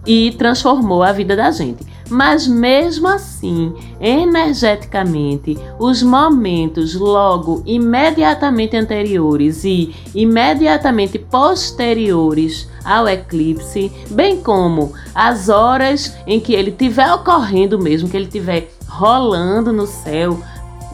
e 0.06 0.32
transformou 0.38 1.04
a 1.04 1.12
vida 1.12 1.36
da 1.36 1.52
gente. 1.52 1.95
Mas 2.10 2.48
mesmo 2.48 3.08
assim, 3.08 3.74
energeticamente, 4.00 5.58
os 5.80 6.04
momentos 6.04 6.94
logo 6.94 7.64
imediatamente 7.66 8.78
anteriores 8.78 9.64
e 9.64 9.96
imediatamente 10.14 11.18
posteriores 11.18 12.70
ao 12.84 13.08
eclipse, 13.08 13.92
bem 14.12 14.40
como 14.42 14.94
as 15.16 15.50
horas 15.50 16.16
em 16.28 16.40
que 16.40 16.54
ele 16.54 16.70
estiver 16.70 17.12
ocorrendo 17.12 17.80
mesmo, 17.80 18.08
que 18.08 18.16
ele 18.16 18.26
estiver 18.26 18.70
rolando 18.88 19.74
no 19.74 19.88
céu, 19.88 20.40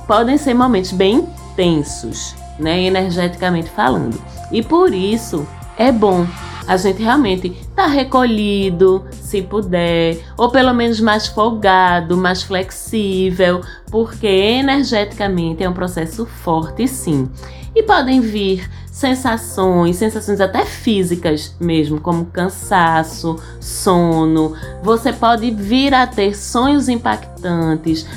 podem 0.08 0.38
ser 0.38 0.54
momentos 0.54 0.92
bem 0.92 1.28
intensos, 1.52 2.34
né, 2.58 2.84
energeticamente 2.84 3.70
falando. 3.70 4.18
E 4.50 4.64
por 4.64 4.94
isso 4.94 5.46
é 5.78 5.92
bom 5.92 6.26
a 6.68 6.78
gente 6.78 7.02
realmente 7.02 7.50
tá 7.76 7.88
recolhido, 7.88 9.06
se 9.12 9.42
puder, 9.42 10.20
ou 10.38 10.50
pelo 10.50 10.74
menos 10.74 11.00
mais 11.00 11.28
folgado, 11.28 12.16
mais 12.16 12.44
flexível, 12.44 13.62
porque 13.90 14.28
energeticamente 14.28 15.64
é 15.64 15.70
um 15.70 15.74
processo 15.74 16.26
forte, 16.26 16.88
sim. 16.88 17.30
E 17.74 17.84
podem 17.84 18.20
vir 18.20 18.70
sensações, 18.92 19.96
sensações 19.96 20.42
até 20.42 20.66
físicas 20.66 21.56
mesmo, 21.60 22.00
como 22.00 22.26
cansaço, 22.26 23.42
sono. 23.60 24.54
Você 24.84 25.14
pode 25.14 25.50
vir 25.50 25.94
a 25.94 26.06
ter 26.06 26.36
sonhos 26.36 26.90
impactantes, 26.90 27.31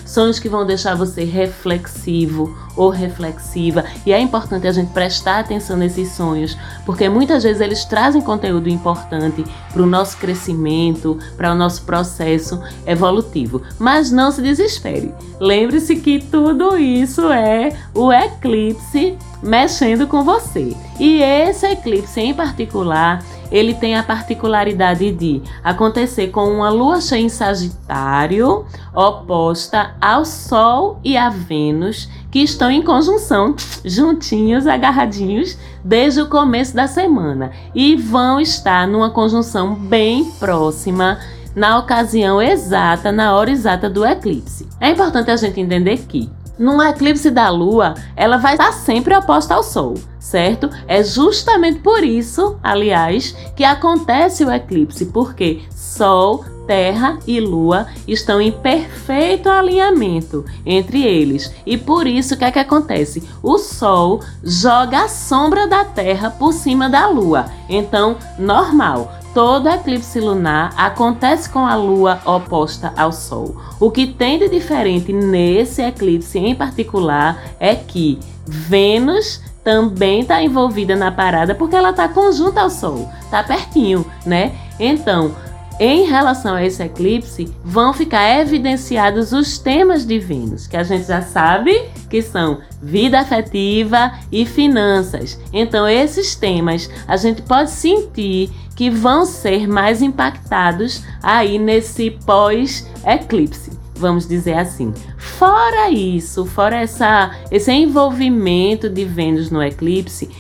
sonhos 0.07 0.39
que 0.39 0.49
vão 0.49 0.67
deixar 0.67 0.95
você 0.95 1.25
reflexivo 1.25 2.57
ou 2.77 2.91
reflexiva. 2.91 3.85
E 4.05 4.13
é 4.13 4.21
importante 4.21 4.67
a 4.67 4.73
gente 4.73 4.93
prestar 4.93 5.41
atenção 5.41 5.77
nesses 5.77 6.13
sonhos, 6.13 6.57
porque 6.85 7.09
muitas 7.09 7.43
vezes 7.43 7.61
eles 7.61 7.85
trazem 7.85 8.21
conteúdo 8.21 8.69
importante 8.69 9.45
para 9.73 9.83
o 9.83 9.87
nosso 9.87 10.17
crescimento, 10.19 11.19
para 11.37 11.53
o 11.53 11.55
nosso 11.55 11.83
processo 11.83 12.61
evolutivo. 12.87 13.63
Mas 13.79 14.11
não 14.11 14.31
se 14.31 14.43
desespere. 14.43 15.15
Lembre-se 15.41 15.97
que 15.97 16.21
tudo 16.21 16.77
isso 16.77 17.31
é 17.31 17.77
o 17.95 18.13
eclipse 18.13 19.17
mexendo 19.43 20.07
com 20.07 20.25
você. 20.25 20.75
E 20.99 21.23
esse 21.23 21.67
eclipse 21.67 22.21
em 22.21 22.35
particular, 22.35 23.23
ele 23.51 23.75
tem 23.75 23.97
a 23.97 24.03
particularidade 24.03 25.11
de 25.13 25.43
acontecer 25.63 26.29
com 26.29 26.45
uma 26.49 26.71
lua 26.71 27.01
cheia 27.01 27.23
em 27.23 27.29
Sagitário, 27.29 28.65
oposta 28.95 29.95
ao 30.01 30.25
Sol 30.25 30.99
e 31.05 31.17
a 31.17 31.29
Vênus, 31.29 32.09
que 32.31 32.41
estão 32.41 32.71
em 32.71 32.83
conjunção, 32.83 33.55
juntinhos, 33.85 34.67
agarradinhos, 34.67 35.57
desde 35.85 36.21
o 36.21 36.29
começo 36.29 36.75
da 36.75 36.87
semana. 36.87 37.53
E 37.75 37.97
vão 37.97 38.41
estar 38.41 38.89
numa 38.89 39.11
conjunção 39.11 39.75
bem 39.75 40.25
próxima 40.39 41.19
na 41.55 41.79
ocasião 41.79 42.43
exata, 42.43 43.13
na 43.13 43.35
hora 43.35 43.51
exata 43.51 43.89
do 43.89 44.05
eclipse. 44.05 44.67
É 44.81 44.91
importante 44.91 45.31
a 45.31 45.37
gente 45.37 45.61
entender 45.61 45.99
que 46.09 46.29
num 46.59 46.83
eclipse 46.83 47.31
da 47.31 47.51
Lua, 47.51 47.95
ela 48.17 48.37
vai 48.37 48.55
estar 48.55 48.73
sempre 48.73 49.17
oposta 49.17 49.55
ao 49.55 49.63
Sol, 49.63 49.95
certo? 50.19 50.71
É 50.87 51.03
justamente 51.03 51.81
por 51.81 52.05
isso, 52.05 52.59
aliás, 52.63 53.37
que 53.57 53.65
acontece 53.65 54.45
o 54.45 54.51
eclipse, 54.51 55.07
porque 55.07 55.63
Sol, 55.75 56.45
Terra 56.67 57.19
e 57.27 57.41
Lua 57.41 57.87
estão 58.09 58.41
em 58.41 58.51
perfeito 58.51 59.51
alinhamento 59.51 60.45
entre 60.65 61.03
eles. 61.03 61.53
E 61.67 61.77
por 61.77 62.07
isso, 62.07 62.35
o 62.35 62.37
que 62.39 62.45
é 62.45 62.51
que 62.51 62.59
acontece? 62.59 63.23
O 63.43 63.59
Sol 63.59 64.21
joga 64.43 65.05
a 65.05 65.09
sombra 65.09 65.67
da 65.67 65.85
Terra 65.85 66.31
por 66.31 66.53
cima 66.53 66.89
da 66.89 67.07
Lua. 67.07 67.47
Então, 67.69 68.17
normal 68.39 69.24
todo 69.35 69.69
eclipse 69.69 70.21
lunar 70.21 70.73
acontece 70.77 71.51
com 71.51 71.67
a 71.67 71.75
lua 71.75 72.21
oposta 72.25 72.95
ao 72.97 73.13
Sol. 73.13 73.57
O 73.81 73.91
que 73.91 74.07
tem 74.07 74.39
de 74.39 74.49
diferente 74.49 75.13
nesse 75.13 75.83
eclipse 75.83 76.39
em 76.39 76.55
particular 76.55 77.43
é 77.59 77.75
que 77.75 78.21
Vênus 78.47 79.43
também 79.65 80.21
está 80.21 80.41
envolvida 80.43 80.95
na 80.95 81.11
parada 81.11 81.55
porque 81.55 81.75
ela 81.75 81.91
está 81.91 82.09
conjunta 82.09 82.61
ao 82.61 82.71
Sol, 82.71 83.11
está 83.23 83.43
pertinho, 83.43 84.07
né? 84.25 84.53
Então, 84.79 85.35
em 85.81 86.05
relação 86.05 86.55
a 86.55 86.65
esse 86.65 86.81
eclipse, 86.83 87.53
vão 87.65 87.93
ficar 87.93 88.41
evidenciados 88.41 89.33
os 89.33 89.59
temas 89.59 90.07
de 90.07 90.21
Vênus, 90.21 90.69
que 90.69 90.77
a 90.77 90.85
gente 90.85 91.07
já 91.07 91.21
sabe 91.21 91.89
que 92.09 92.23
são 92.23 92.61
vida 92.81 93.19
afetiva 93.19 94.13
e 94.31 94.47
finanças. 94.47 95.41
Então, 95.53 95.89
esses 95.89 96.37
temas 96.37 96.89
a 97.09 97.17
gente 97.17 97.43
pode 97.43 97.73
sentir 97.73 98.53
que 98.75 98.91
vão 98.91 99.25
ser 99.25 99.69
mais 99.69 100.03
impactados 100.03 101.03
aí 101.23 101.59
nesse 101.59 102.11
pós-eclipse, 102.11 103.73
vamos 103.97 104.27
dizer 104.27 104.55
assim. 104.55 104.93
Fora 105.17 105.91
isso, 105.91 106.45
fora 106.45 106.77
essa, 106.77 107.31
esse 107.51 107.73
envolvimento 107.73 108.89
de 108.89 109.05
Vênus 109.05 109.51
no 109.51 109.63
eclipse, 109.63 110.31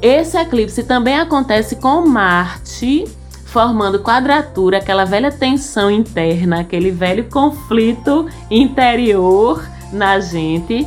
esse 0.00 0.36
eclipse 0.36 0.82
também 0.82 1.18
acontece 1.18 1.76
com 1.76 2.06
Marte 2.06 3.04
formando 3.54 4.00
quadratura, 4.00 4.78
aquela 4.78 5.04
velha 5.04 5.30
tensão 5.30 5.88
interna, 5.88 6.60
aquele 6.60 6.90
velho 6.90 7.30
conflito 7.30 8.28
interior 8.50 9.64
na 9.92 10.18
gente 10.18 10.84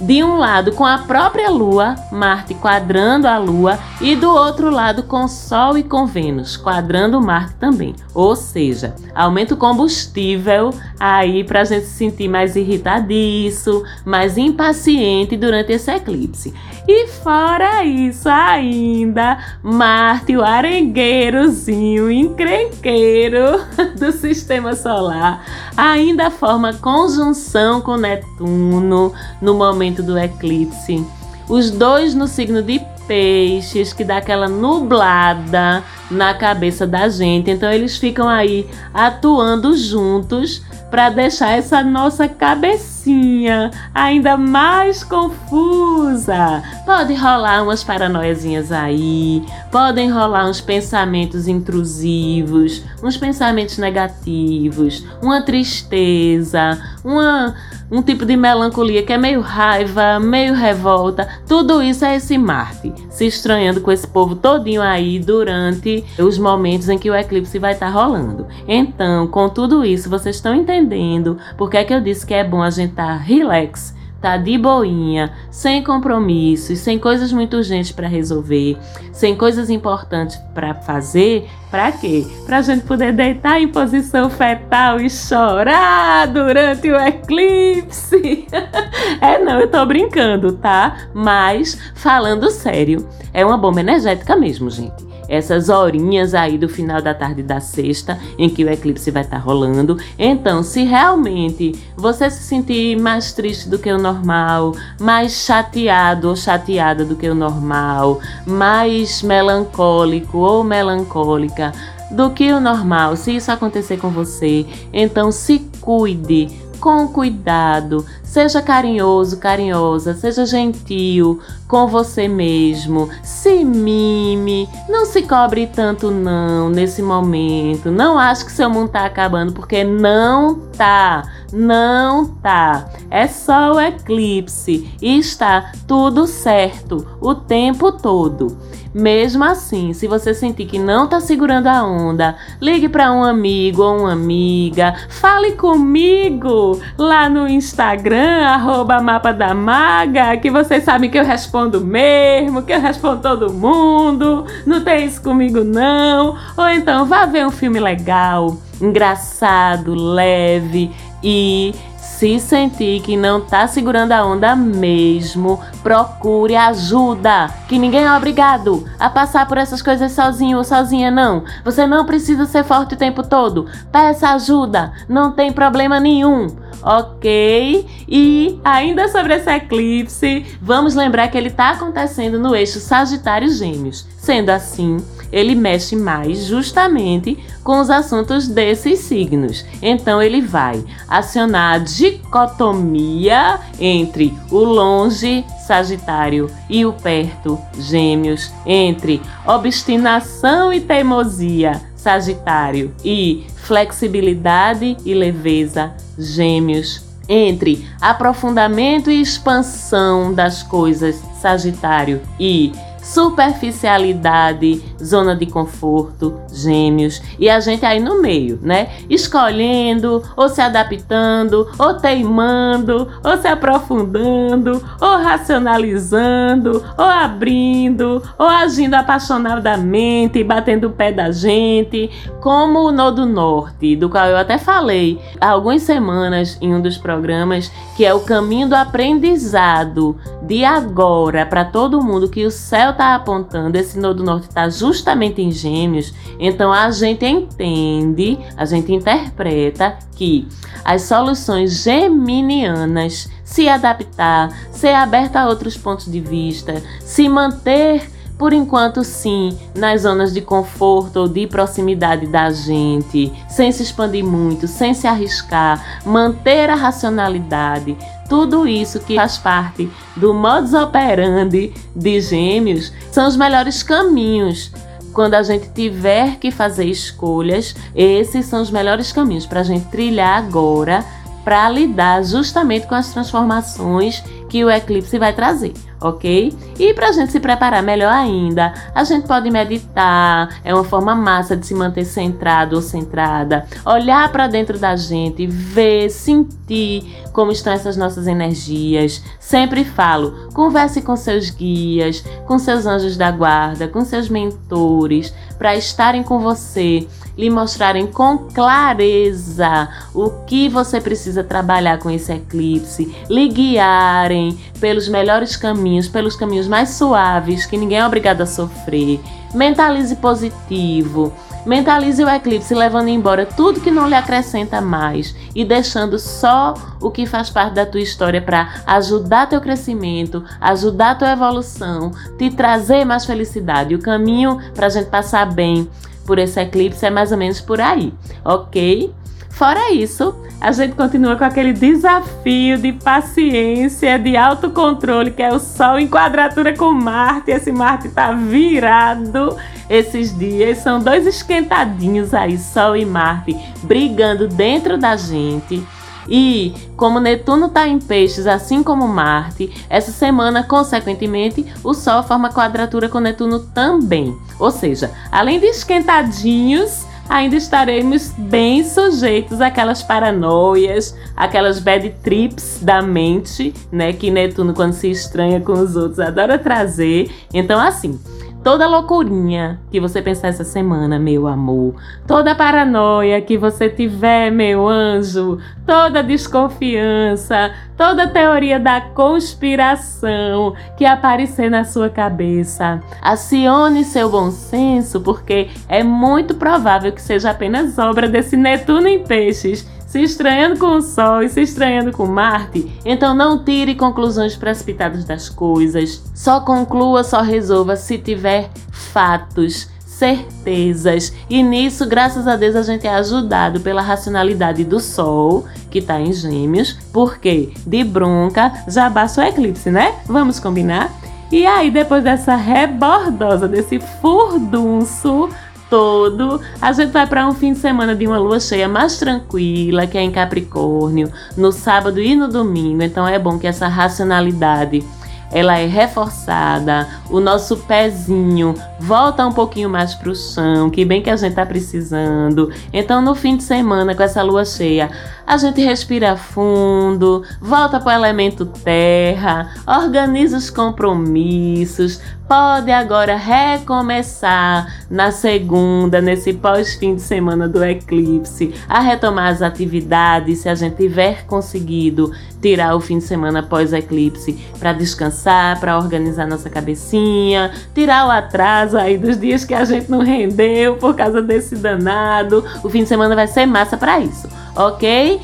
de 0.00 0.24
um 0.24 0.36
lado 0.36 0.72
com 0.72 0.84
a 0.84 0.98
própria 0.98 1.50
Lua, 1.50 1.94
Marte 2.10 2.54
quadrando 2.54 3.28
a 3.28 3.36
Lua, 3.36 3.78
e 4.00 4.16
do 4.16 4.30
outro 4.30 4.70
lado 4.70 5.02
com 5.02 5.28
Sol 5.28 5.76
e 5.76 5.82
com 5.82 6.06
Vênus, 6.06 6.56
quadrando 6.56 7.20
Marte 7.20 7.54
também. 7.56 7.94
Ou 8.14 8.34
seja, 8.34 8.94
aumenta 9.14 9.54
o 9.54 9.58
combustível 9.58 10.70
aí 10.98 11.44
para 11.44 11.60
a 11.60 11.64
gente 11.64 11.86
se 11.86 11.98
sentir 11.98 12.28
mais 12.28 12.56
irritadiço, 12.56 13.84
mais 14.04 14.38
impaciente 14.38 15.36
durante 15.36 15.72
esse 15.72 15.90
eclipse. 15.90 16.54
E 16.88 17.06
fora 17.06 17.84
isso 17.84 18.28
ainda, 18.28 19.38
Marte, 19.62 20.36
o 20.36 20.42
arengueirozinho, 20.42 22.10
encrenqueiro 22.10 23.64
do 23.98 24.10
sistema 24.12 24.74
solar, 24.74 25.44
ainda 25.76 26.30
forma 26.30 26.72
conjunção 26.72 27.80
com 27.82 27.96
Netuno 27.96 29.12
no 29.42 29.54
momento 29.54 29.89
do 29.90 30.18
eclipse. 30.18 31.04
Os 31.48 31.70
dois 31.70 32.14
no 32.14 32.28
signo 32.28 32.62
de 32.62 32.80
peixes, 33.10 33.92
que 33.92 34.04
dá 34.04 34.18
aquela 34.18 34.48
nublada 34.48 35.82
na 36.08 36.32
cabeça 36.32 36.86
da 36.86 37.08
gente. 37.08 37.50
Então 37.50 37.68
eles 37.68 37.96
ficam 37.96 38.28
aí 38.28 38.70
atuando 38.94 39.76
juntos 39.76 40.62
para 40.90 41.10
deixar 41.10 41.58
essa 41.58 41.82
nossa 41.82 42.28
cabecinha 42.28 43.72
ainda 43.92 44.36
mais 44.36 45.02
confusa. 45.02 46.62
Pode 46.86 47.14
rolar 47.14 47.64
umas 47.64 47.82
paranoiazinhas 47.82 48.70
aí, 48.70 49.44
podem 49.72 50.08
rolar 50.08 50.48
uns 50.48 50.60
pensamentos 50.60 51.48
intrusivos, 51.48 52.82
uns 53.02 53.16
pensamentos 53.16 53.76
negativos, 53.76 55.04
uma 55.20 55.42
tristeza, 55.42 56.78
uma 57.04 57.56
um 57.90 58.02
tipo 58.02 58.24
de 58.24 58.36
melancolia 58.36 59.02
que 59.02 59.12
é 59.12 59.18
meio 59.18 59.40
raiva, 59.40 60.20
meio 60.20 60.54
revolta. 60.54 61.28
Tudo 61.46 61.82
isso 61.82 62.04
é 62.04 62.16
esse 62.16 62.38
Marte 62.38 62.92
se 63.08 63.26
estranhando 63.26 63.80
com 63.80 63.90
esse 63.90 64.06
povo 64.06 64.36
todinho 64.36 64.82
aí 64.82 65.18
durante 65.18 66.04
os 66.18 66.38
momentos 66.38 66.88
em 66.88 66.98
que 66.98 67.10
o 67.10 67.14
eclipse 67.14 67.58
vai 67.58 67.72
estar 67.72 67.92
tá 67.92 67.92
rolando. 67.92 68.46
Então, 68.66 69.26
com 69.26 69.48
tudo 69.48 69.84
isso, 69.84 70.08
vocês 70.08 70.36
estão 70.36 70.54
entendendo 70.54 71.38
por 71.56 71.70
que 71.70 71.76
é 71.76 71.84
que 71.84 71.92
eu 71.92 72.00
disse 72.00 72.26
que 72.26 72.34
é 72.34 72.44
bom 72.44 72.62
a 72.62 72.70
gente 72.70 72.90
estar 72.90 73.06
tá 73.06 73.16
relax 73.16 73.98
tá 74.20 74.36
de 74.36 74.56
boinha, 74.58 75.32
sem 75.50 75.82
compromissos, 75.82 76.78
sem 76.78 76.98
coisas 76.98 77.32
muito 77.32 77.56
urgentes 77.56 77.92
para 77.92 78.06
resolver, 78.06 78.76
sem 79.12 79.34
coisas 79.34 79.70
importantes 79.70 80.36
para 80.54 80.74
fazer, 80.74 81.48
para 81.70 81.90
quê? 81.92 82.26
Para 82.44 82.58
a 82.58 82.62
gente 82.62 82.84
poder 82.84 83.12
deitar 83.12 83.60
em 83.60 83.68
posição 83.68 84.28
fetal 84.28 85.00
e 85.00 85.08
chorar 85.08 86.26
durante 86.28 86.90
o 86.90 86.96
eclipse. 86.96 88.46
é 89.20 89.38
não, 89.38 89.60
eu 89.60 89.70
tô 89.70 89.84
brincando, 89.86 90.52
tá? 90.52 91.08
Mas 91.14 91.78
falando 91.94 92.50
sério, 92.50 93.08
é 93.32 93.44
uma 93.44 93.56
bomba 93.56 93.80
energética 93.80 94.36
mesmo, 94.36 94.70
gente 94.70 95.09
essas 95.30 95.68
horinhas 95.68 96.34
aí 96.34 96.58
do 96.58 96.68
final 96.68 97.00
da 97.00 97.14
tarde 97.14 97.40
da 97.42 97.60
sexta, 97.60 98.18
em 98.36 98.50
que 98.50 98.64
o 98.64 98.68
eclipse 98.68 99.12
vai 99.12 99.22
estar 99.22 99.38
tá 99.38 99.42
rolando. 99.42 99.96
Então, 100.18 100.62
se 100.64 100.82
realmente 100.82 101.72
você 101.96 102.28
se 102.28 102.42
sentir 102.42 103.00
mais 103.00 103.32
triste 103.32 103.68
do 103.68 103.78
que 103.78 103.92
o 103.92 103.98
normal, 103.98 104.74
mais 105.00 105.32
chateado 105.32 106.28
ou 106.28 106.36
chateada 106.36 107.04
do 107.04 107.14
que 107.14 107.28
o 107.28 107.34
normal, 107.34 108.20
mais 108.44 109.22
melancólico 109.22 110.38
ou 110.38 110.64
melancólica 110.64 111.72
do 112.10 112.30
que 112.30 112.52
o 112.52 112.58
normal, 112.58 113.14
se 113.14 113.36
isso 113.36 113.52
acontecer 113.52 113.98
com 113.98 114.10
você, 114.10 114.66
então 114.92 115.30
se 115.30 115.60
cuide 115.80 116.48
com 116.80 117.06
cuidado, 117.08 118.04
seja 118.24 118.62
carinhoso, 118.62 119.36
carinhosa, 119.36 120.14
seja 120.14 120.46
gentil 120.46 121.40
com 121.68 121.86
você 121.86 122.26
mesmo, 122.26 123.08
se 123.22 123.64
mime, 123.64 124.68
não 124.88 125.04
se 125.06 125.22
cobre 125.22 125.66
tanto 125.66 126.10
não 126.10 126.68
nesse 126.68 127.02
momento. 127.02 127.90
Não 127.90 128.18
acho 128.18 128.44
que 128.46 128.52
seu 128.52 128.68
mundo 128.70 128.88
tá 128.88 129.04
acabando 129.04 129.52
porque 129.52 129.84
não 129.84 130.56
tá. 130.76 131.22
Não 131.52 132.26
tá. 132.26 132.88
É 133.10 133.26
só 133.26 133.74
o 133.74 133.80
eclipse 133.80 134.88
e 135.00 135.18
está 135.18 135.72
tudo 135.86 136.26
certo 136.26 137.06
o 137.20 137.34
tempo 137.34 137.92
todo. 137.92 138.56
Mesmo 138.92 139.44
assim, 139.44 139.92
se 139.92 140.08
você 140.08 140.34
sentir 140.34 140.66
que 140.66 140.78
não 140.78 141.06
tá 141.06 141.20
segurando 141.20 141.68
a 141.68 141.84
onda, 141.84 142.36
ligue 142.60 142.88
para 142.88 143.12
um 143.12 143.22
amigo 143.22 143.82
ou 143.82 144.00
uma 144.00 144.12
amiga, 144.12 144.96
fale 145.08 145.52
comigo 145.52 146.80
lá 146.98 147.28
no 147.28 147.48
Instagram, 147.48 148.46
arroba 148.46 149.00
mapa 149.00 149.32
da 149.32 149.54
maga, 149.54 150.36
que 150.38 150.50
vocês 150.50 150.82
sabem 150.82 151.08
que 151.08 151.16
eu 151.16 151.24
respondo 151.24 151.80
mesmo, 151.80 152.62
que 152.62 152.72
eu 152.72 152.80
respondo 152.80 153.22
todo 153.22 153.52
mundo, 153.52 154.44
não 154.66 154.82
tem 154.82 155.06
isso 155.06 155.22
comigo 155.22 155.62
não. 155.62 156.36
Ou 156.56 156.68
então 156.68 157.06
vá 157.06 157.26
ver 157.26 157.46
um 157.46 157.50
filme 157.52 157.78
legal, 157.78 158.56
engraçado, 158.80 159.94
leve 159.94 160.90
e 161.22 161.74
se 161.96 162.38
sentir 162.38 163.00
que 163.00 163.16
não 163.16 163.40
tá 163.40 163.66
segurando 163.66 164.12
a 164.12 164.24
onda 164.24 164.54
mesmo, 164.54 165.58
procure 165.82 166.54
ajuda. 166.54 167.48
Que 167.66 167.78
ninguém 167.78 168.04
é 168.04 168.12
obrigado 168.14 168.86
a 168.98 169.08
passar 169.08 169.46
por 169.48 169.56
essas 169.56 169.80
coisas 169.80 170.12
sozinho 170.12 170.58
ou 170.58 170.64
sozinha, 170.64 171.10
não. 171.10 171.44
Você 171.64 171.86
não 171.86 172.04
precisa 172.04 172.44
ser 172.44 172.62
forte 172.62 172.94
o 172.94 172.98
tempo 172.98 173.22
todo. 173.22 173.66
Peça 173.90 174.30
ajuda, 174.30 174.92
não 175.08 175.32
tem 175.32 175.50
problema 175.50 175.98
nenhum. 175.98 176.48
Ok? 176.82 177.86
E 178.08 178.58
ainda 178.64 179.08
sobre 179.08 179.34
esse 179.34 179.50
eclipse, 179.50 180.46
vamos 180.60 180.94
lembrar 180.94 181.28
que 181.28 181.36
ele 181.36 181.48
está 181.48 181.70
acontecendo 181.70 182.38
no 182.38 182.54
eixo 182.54 182.80
Sagitário 182.80 183.50
Gêmeos. 183.52 184.06
Sendo 184.16 184.50
assim, 184.50 184.98
ele 185.32 185.54
mexe 185.54 185.94
mais 185.94 186.44
justamente 186.44 187.38
com 187.62 187.80
os 187.80 187.90
assuntos 187.90 188.48
desses 188.48 189.00
signos. 189.00 189.64
Então 189.80 190.20
ele 190.20 190.40
vai 190.40 190.84
acionar 191.08 191.74
a 191.74 191.78
dicotomia 191.78 193.60
entre 193.78 194.34
o 194.50 194.58
longe 194.58 195.44
Sagitário 195.66 196.50
e 196.68 196.84
o 196.84 196.92
perto 196.92 197.58
Gêmeos, 197.78 198.50
entre 198.66 199.22
obstinação 199.46 200.72
e 200.72 200.80
teimosia 200.80 201.80
Sagitário 201.94 202.94
e 203.04 203.46
flexibilidade 203.56 204.96
e 205.04 205.14
leveza 205.14 205.94
Gêmeos 206.20 207.02
entre 207.28 207.88
aprofundamento 208.00 209.10
e 209.10 209.20
expansão 209.20 210.34
das 210.34 210.62
coisas 210.62 211.22
Sagitário 211.40 212.20
e 212.38 212.72
superficialidade, 213.02 214.82
zona 215.02 215.34
de 215.34 215.46
conforto, 215.46 216.40
gêmeos, 216.52 217.22
e 217.38 217.48
a 217.48 217.58
gente 217.60 217.84
aí 217.84 218.00
no 218.00 218.20
meio, 218.20 218.58
né? 218.62 218.90
Escolhendo, 219.08 220.22
ou 220.36 220.48
se 220.48 220.60
adaptando, 220.60 221.68
ou 221.78 221.94
teimando, 221.94 223.08
ou 223.24 223.36
se 223.38 223.48
aprofundando, 223.48 224.82
ou 225.00 225.16
racionalizando, 225.18 226.84
ou 226.96 227.04
abrindo, 227.04 228.22
ou 228.38 228.46
agindo 228.46 228.94
apaixonadamente 228.94 230.44
batendo 230.44 230.88
o 230.88 230.92
pé 230.92 231.12
da 231.12 231.30
gente, 231.30 232.10
como 232.40 232.80
o 232.80 232.92
Nodo 232.92 233.26
Norte, 233.26 233.96
do 233.96 234.08
qual 234.08 234.26
eu 234.26 234.36
até 234.36 234.58
falei 234.58 235.20
há 235.40 235.50
algumas 235.50 235.82
semanas 235.82 236.58
em 236.60 236.74
um 236.74 236.80
dos 236.80 236.98
programas, 236.98 237.70
que 237.96 238.04
é 238.04 238.12
o 238.12 238.20
caminho 238.20 238.68
do 238.68 238.74
aprendizado 238.74 240.16
de 240.42 240.64
agora 240.64 241.46
para 241.46 241.64
todo 241.64 242.02
mundo 242.02 242.28
que 242.28 242.44
o 242.44 242.50
céu 242.50 242.89
céu 242.90 242.92
está 242.92 243.14
apontando, 243.14 243.76
esse 243.76 243.98
nodo 243.98 244.22
norte 244.22 244.48
está 244.48 244.68
justamente 244.68 245.40
em 245.40 245.50
Gêmeos, 245.50 246.12
então 246.38 246.72
a 246.72 246.90
gente 246.90 247.24
entende, 247.24 248.38
a 248.56 248.64
gente 248.64 248.92
interpreta 248.92 249.96
que 250.16 250.46
as 250.84 251.02
soluções 251.02 251.82
geminianas, 251.82 253.28
se 253.44 253.68
adaptar, 253.68 254.50
ser 254.72 254.94
aberta 254.94 255.40
a 255.40 255.48
outros 255.48 255.76
pontos 255.76 256.10
de 256.10 256.20
vista, 256.20 256.82
se 257.00 257.28
manter 257.28 258.10
por 258.38 258.54
enquanto, 258.54 259.04
sim, 259.04 259.56
nas 259.74 260.00
zonas 260.00 260.32
de 260.32 260.40
conforto 260.40 261.18
ou 261.20 261.28
de 261.28 261.46
proximidade 261.46 262.26
da 262.26 262.50
gente, 262.50 263.30
sem 263.50 263.70
se 263.70 263.82
expandir 263.82 264.24
muito, 264.24 264.66
sem 264.66 264.94
se 264.94 265.06
arriscar, 265.06 266.00
manter 266.06 266.70
a 266.70 266.74
racionalidade, 266.74 267.98
tudo 268.30 268.66
isso 268.66 269.00
que 269.00 269.16
faz 269.16 269.36
parte 269.36 269.90
do 270.14 270.32
modus 270.32 270.72
operandi 270.72 271.74
de 271.96 272.20
Gêmeos 272.20 272.92
são 273.10 273.26
os 273.26 273.36
melhores 273.36 273.82
caminhos. 273.82 274.70
Quando 275.12 275.34
a 275.34 275.42
gente 275.42 275.68
tiver 275.70 276.36
que 276.36 276.52
fazer 276.52 276.84
escolhas, 276.84 277.74
esses 277.92 278.46
são 278.46 278.62
os 278.62 278.70
melhores 278.70 279.10
caminhos 279.10 279.46
para 279.46 279.60
a 279.60 279.64
gente 279.64 279.86
trilhar 279.88 280.38
agora 280.38 281.04
para 281.44 281.68
lidar 281.68 282.22
justamente 282.24 282.86
com 282.86 282.94
as 282.94 283.12
transformações 283.12 284.22
que 284.48 284.64
o 284.64 284.70
eclipse 284.70 285.18
vai 285.18 285.32
trazer 285.32 285.72
ok? 286.00 286.52
E 286.78 286.94
para 286.94 287.08
a 287.08 287.12
gente 287.12 287.30
se 287.30 287.38
preparar 287.38 287.82
melhor 287.82 288.12
ainda, 288.12 288.72
a 288.94 289.04
gente 289.04 289.26
pode 289.26 289.50
meditar, 289.50 290.60
é 290.64 290.74
uma 290.74 290.84
forma 290.84 291.14
massa 291.14 291.56
de 291.56 291.66
se 291.66 291.74
manter 291.74 292.04
centrado 292.04 292.76
ou 292.76 292.82
centrada, 292.82 293.66
olhar 293.84 294.32
para 294.32 294.48
dentro 294.48 294.78
da 294.78 294.96
gente, 294.96 295.46
ver, 295.46 296.08
sentir 296.10 297.14
como 297.32 297.52
estão 297.52 297.72
essas 297.72 297.96
nossas 297.96 298.26
energias. 298.26 299.22
Sempre 299.38 299.84
falo, 299.84 300.48
converse 300.54 301.02
com 301.02 301.16
seus 301.16 301.50
guias, 301.50 302.24
com 302.46 302.58
seus 302.58 302.86
anjos 302.86 303.16
da 303.16 303.30
guarda, 303.30 303.86
com 303.86 304.04
seus 304.04 304.28
mentores, 304.28 305.34
para 305.58 305.76
estarem 305.76 306.22
com 306.22 306.38
você 306.38 307.06
lhe 307.36 307.50
mostrarem 307.50 308.06
com 308.06 308.38
clareza 308.38 309.88
o 310.14 310.30
que 310.46 310.68
você 310.68 311.00
precisa 311.00 311.42
trabalhar 311.42 311.98
com 311.98 312.10
esse 312.10 312.32
eclipse, 312.32 313.14
lhe 313.28 313.48
guiarem 313.48 314.58
pelos 314.80 315.08
melhores 315.08 315.56
caminhos, 315.56 316.08
pelos 316.08 316.36
caminhos 316.36 316.68
mais 316.68 316.90
suaves, 316.90 317.66
que 317.66 317.76
ninguém 317.76 317.98
é 317.98 318.06
obrigado 318.06 318.42
a 318.42 318.46
sofrer. 318.46 319.20
Mentalize 319.54 320.14
positivo. 320.16 321.32
Mentalize 321.66 322.24
o 322.24 322.28
eclipse 322.28 322.74
levando 322.74 323.08
embora 323.08 323.44
tudo 323.44 323.80
que 323.80 323.90
não 323.90 324.08
lhe 324.08 324.14
acrescenta 324.14 324.80
mais 324.80 325.34
e 325.54 325.62
deixando 325.62 326.18
só 326.18 326.72
o 327.00 327.10
que 327.10 327.26
faz 327.26 327.50
parte 327.50 327.74
da 327.74 327.84
tua 327.84 328.00
história 328.00 328.40
para 328.40 328.82
ajudar 328.86 329.46
teu 329.46 329.60
crescimento, 329.60 330.42
ajudar 330.58 331.18
tua 331.18 331.32
evolução, 331.32 332.12
te 332.38 332.50
trazer 332.50 333.04
mais 333.04 333.26
felicidade. 333.26 333.94
O 333.94 333.98
caminho 334.00 334.58
para 334.74 334.86
a 334.86 334.90
gente 334.90 335.10
passar 335.10 335.44
bem 335.52 335.86
por 336.26 336.38
esse 336.38 336.60
eclipse 336.60 337.04
é 337.04 337.10
mais 337.10 337.32
ou 337.32 337.38
menos 337.38 337.60
por 337.60 337.80
aí, 337.80 338.12
ok? 338.44 339.12
Fora 339.50 339.92
isso, 339.92 340.34
a 340.60 340.72
gente 340.72 340.94
continua 340.94 341.36
com 341.36 341.44
aquele 341.44 341.72
desafio 341.72 342.78
de 342.78 342.92
paciência, 342.92 344.18
de 344.18 344.36
autocontrole, 344.36 345.30
que 345.30 345.42
é 345.42 345.52
o 345.52 345.58
Sol 345.58 345.98
em 345.98 346.08
quadratura 346.08 346.76
com 346.76 346.92
Marte. 346.92 347.50
Esse 347.50 347.72
Marte 347.72 348.08
tá 348.08 348.32
virado 348.32 349.56
esses 349.88 350.36
dias. 350.38 350.78
São 350.78 351.00
dois 351.00 351.26
esquentadinhos 351.26 352.32
aí, 352.32 352.58
Sol 352.58 352.96
e 352.96 353.04
Marte, 353.04 353.54
brigando 353.82 354.48
dentro 354.48 354.96
da 354.96 355.16
gente. 355.16 355.82
E 356.28 356.74
como 356.96 357.20
Netuno 357.20 357.66
está 357.66 357.86
em 357.86 357.98
peixes, 357.98 358.46
assim 358.46 358.82
como 358.82 359.08
Marte, 359.08 359.72
essa 359.88 360.12
semana, 360.12 360.62
consequentemente, 360.62 361.66
o 361.82 361.94
Sol 361.94 362.22
forma 362.22 362.50
quadratura 362.50 363.08
com 363.08 363.20
Netuno 363.20 363.60
também. 363.60 364.36
Ou 364.58 364.70
seja, 364.70 365.10
além 365.30 365.58
de 365.58 365.66
esquentadinhos, 365.66 367.06
ainda 367.28 367.54
estaremos 367.54 368.32
bem 368.36 368.82
sujeitos 368.82 369.60
àquelas 369.60 370.02
paranoias, 370.02 371.14
aquelas 371.36 371.78
bad 371.78 372.10
trips 372.22 372.80
da 372.82 373.00
mente, 373.00 373.72
né? 373.92 374.12
Que 374.12 374.30
Netuno, 374.30 374.74
quando 374.74 374.92
se 374.92 375.10
estranha 375.10 375.60
com 375.60 375.72
os 375.72 375.94
outros, 375.94 376.18
adora 376.18 376.58
trazer. 376.58 377.30
Então, 377.54 377.80
assim, 377.80 378.18
toda 378.62 378.86
loucurinha 378.86 379.80
que 379.90 380.00
você 380.00 380.20
pensar 380.20 380.48
essa 380.48 380.64
semana, 380.64 381.18
meu 381.18 381.46
amor, 381.46 381.94
toda 382.26 382.54
paranoia 382.54 383.40
que 383.40 383.56
você 383.56 383.88
tiver, 383.88 384.50
meu 384.50 384.86
anjo, 384.86 385.58
toda 385.86 386.22
desconfiança, 386.22 387.72
toda 387.96 388.28
teoria 388.28 388.78
da 388.78 389.00
conspiração 389.00 390.74
que 390.96 391.04
aparecer 391.04 391.70
na 391.70 391.84
sua 391.84 392.10
cabeça, 392.10 393.02
acione 393.22 394.04
seu 394.04 394.30
bom 394.30 394.50
senso, 394.50 395.20
porque 395.20 395.68
é 395.88 396.02
muito 396.02 396.54
provável 396.54 397.12
que 397.12 397.22
seja 397.22 397.50
apenas 397.50 397.98
obra 397.98 398.28
desse 398.28 398.56
Netuno 398.56 399.08
em 399.08 399.24
peixes 399.24 399.88
se 400.10 400.20
estranhando 400.20 400.76
com 400.76 400.96
o 400.96 401.02
Sol 401.02 401.40
e 401.40 401.48
se 401.48 401.60
estranhando 401.60 402.10
com 402.10 402.26
Marte, 402.26 402.90
então 403.04 403.32
não 403.32 403.62
tire 403.62 403.94
conclusões 403.94 404.56
precipitadas 404.56 405.24
das 405.24 405.48
coisas. 405.48 406.20
Só 406.34 406.60
conclua, 406.60 407.22
só 407.22 407.42
resolva 407.42 407.94
se 407.94 408.18
tiver 408.18 408.70
fatos, 408.90 409.88
certezas. 410.04 411.32
E 411.48 411.62
nisso, 411.62 412.08
graças 412.08 412.48
a 412.48 412.56
Deus, 412.56 412.74
a 412.74 412.82
gente 412.82 413.06
é 413.06 413.14
ajudado 413.14 413.78
pela 413.78 414.02
racionalidade 414.02 414.82
do 414.82 414.98
Sol, 414.98 415.64
que 415.88 416.00
está 416.00 416.20
em 416.20 416.32
Gêmeos, 416.32 416.98
porque 417.12 417.72
de 417.86 418.02
bronca 418.02 418.72
já 418.88 419.08
baixa 419.08 419.40
o 419.40 419.44
eclipse, 419.44 419.92
né? 419.92 420.16
Vamos 420.26 420.58
combinar? 420.58 421.08
E 421.52 421.64
aí, 421.64 421.88
depois 421.88 422.24
dessa 422.24 422.56
rebordosa, 422.56 423.68
desse 423.68 424.00
furdunço 424.20 425.48
todo, 425.90 426.60
a 426.80 426.92
gente 426.92 427.10
vai 427.10 427.26
para 427.26 427.46
um 427.46 427.52
fim 427.52 427.72
de 427.72 427.80
semana 427.80 428.14
de 428.14 428.26
uma 428.26 428.38
lua 428.38 428.60
cheia 428.60 428.88
mais 428.88 429.18
tranquila, 429.18 430.06
que 430.06 430.16
é 430.16 430.22
em 430.22 430.30
Capricórnio, 430.30 431.30
no 431.56 431.72
sábado 431.72 432.20
e 432.20 432.36
no 432.36 432.48
domingo. 432.48 433.02
Então 433.02 433.26
é 433.26 433.38
bom 433.38 433.58
que 433.58 433.66
essa 433.66 433.88
racionalidade 433.88 435.04
ela 435.52 435.76
é 435.76 435.86
reforçada, 435.86 437.08
o 437.28 437.40
nosso 437.40 437.76
pezinho 437.78 438.74
volta 439.00 439.44
um 439.44 439.52
pouquinho 439.52 439.90
mais 439.90 440.14
para 440.14 440.30
o 440.30 440.34
chão, 440.34 440.88
que 440.88 441.04
bem 441.04 441.20
que 441.20 441.28
a 441.28 441.34
gente 441.34 441.54
tá 441.54 441.66
precisando. 441.66 442.70
Então, 442.92 443.20
no 443.20 443.34
fim 443.34 443.56
de 443.56 443.64
semana, 443.64 444.14
com 444.14 444.22
essa 444.22 444.42
lua 444.42 444.64
cheia, 444.64 445.10
a 445.50 445.56
gente 445.56 445.80
respira 445.80 446.36
fundo, 446.36 447.42
volta 447.60 447.98
para 447.98 448.12
o 448.12 448.24
elemento 448.24 448.64
terra, 448.64 449.74
organiza 449.84 450.56
os 450.56 450.70
compromissos, 450.70 452.20
pode 452.48 452.92
agora 452.92 453.34
recomeçar 453.34 455.04
na 455.10 455.32
segunda, 455.32 456.20
nesse 456.20 456.52
pós-fim 456.52 457.16
de 457.16 457.22
semana 457.22 457.68
do 457.68 457.82
eclipse, 457.82 458.72
a 458.88 459.00
retomar 459.00 459.48
as 459.48 459.60
atividades, 459.60 460.60
se 460.60 460.68
a 460.68 460.74
gente 460.76 460.94
tiver 460.94 461.44
conseguido 461.46 462.30
tirar 462.62 462.94
o 462.94 463.00
fim 463.00 463.18
de 463.18 463.24
semana 463.24 463.60
pós-eclipse 463.60 464.52
para 464.78 464.92
descansar, 464.92 465.80
para 465.80 465.98
organizar 465.98 466.46
nossa 466.46 466.70
cabecinha, 466.70 467.72
tirar 467.92 468.28
o 468.28 468.30
atraso 468.30 468.96
aí 468.96 469.18
dos 469.18 469.36
dias 469.36 469.64
que 469.64 469.74
a 469.74 469.84
gente 469.84 470.08
não 470.08 470.20
rendeu 470.20 470.94
por 470.94 471.16
causa 471.16 471.42
desse 471.42 471.74
danado. 471.74 472.64
O 472.84 472.88
fim 472.88 473.02
de 473.02 473.08
semana 473.08 473.34
vai 473.34 473.48
ser 473.48 473.66
massa 473.66 473.96
para 473.96 474.20
isso, 474.20 474.48
ok? 474.74 475.40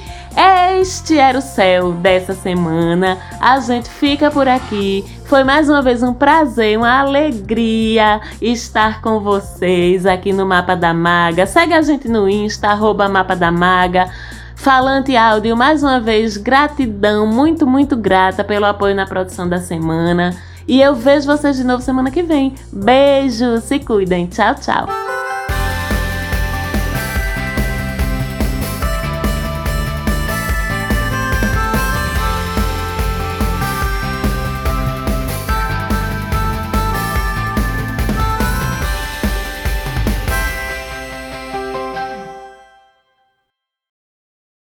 Este 0.78 1.18
era 1.18 1.38
o 1.38 1.42
céu 1.42 1.92
dessa 1.92 2.34
semana. 2.34 3.16
A 3.40 3.58
gente 3.60 3.88
fica 3.88 4.30
por 4.30 4.46
aqui. 4.46 5.02
Foi 5.24 5.42
mais 5.42 5.68
uma 5.68 5.80
vez 5.80 6.02
um 6.02 6.12
prazer, 6.12 6.76
uma 6.76 7.00
alegria 7.00 8.20
estar 8.40 9.00
com 9.00 9.20
vocês 9.20 10.04
aqui 10.04 10.34
no 10.34 10.44
Mapa 10.44 10.76
da 10.76 10.92
Maga. 10.92 11.46
Segue 11.46 11.72
a 11.72 11.80
gente 11.80 12.06
no 12.06 12.28
Insta, 12.28 12.68
arroba 12.68 13.08
Mapa 13.08 13.34
da 13.34 13.50
Maga. 13.50 14.10
Falante 14.54 15.16
Áudio, 15.16 15.56
mais 15.56 15.82
uma 15.82 16.00
vez, 16.00 16.36
gratidão, 16.36 17.26
muito, 17.26 17.66
muito 17.66 17.96
grata 17.96 18.42
pelo 18.42 18.64
apoio 18.66 18.94
na 18.94 19.06
produção 19.06 19.48
da 19.48 19.58
semana. 19.58 20.34
E 20.68 20.80
eu 20.80 20.94
vejo 20.94 21.26
vocês 21.26 21.56
de 21.56 21.64
novo 21.64 21.82
semana 21.82 22.10
que 22.10 22.22
vem. 22.22 22.54
Beijo, 22.72 23.60
se 23.60 23.78
cuidem. 23.78 24.26
Tchau, 24.26 24.54
tchau. 24.56 25.05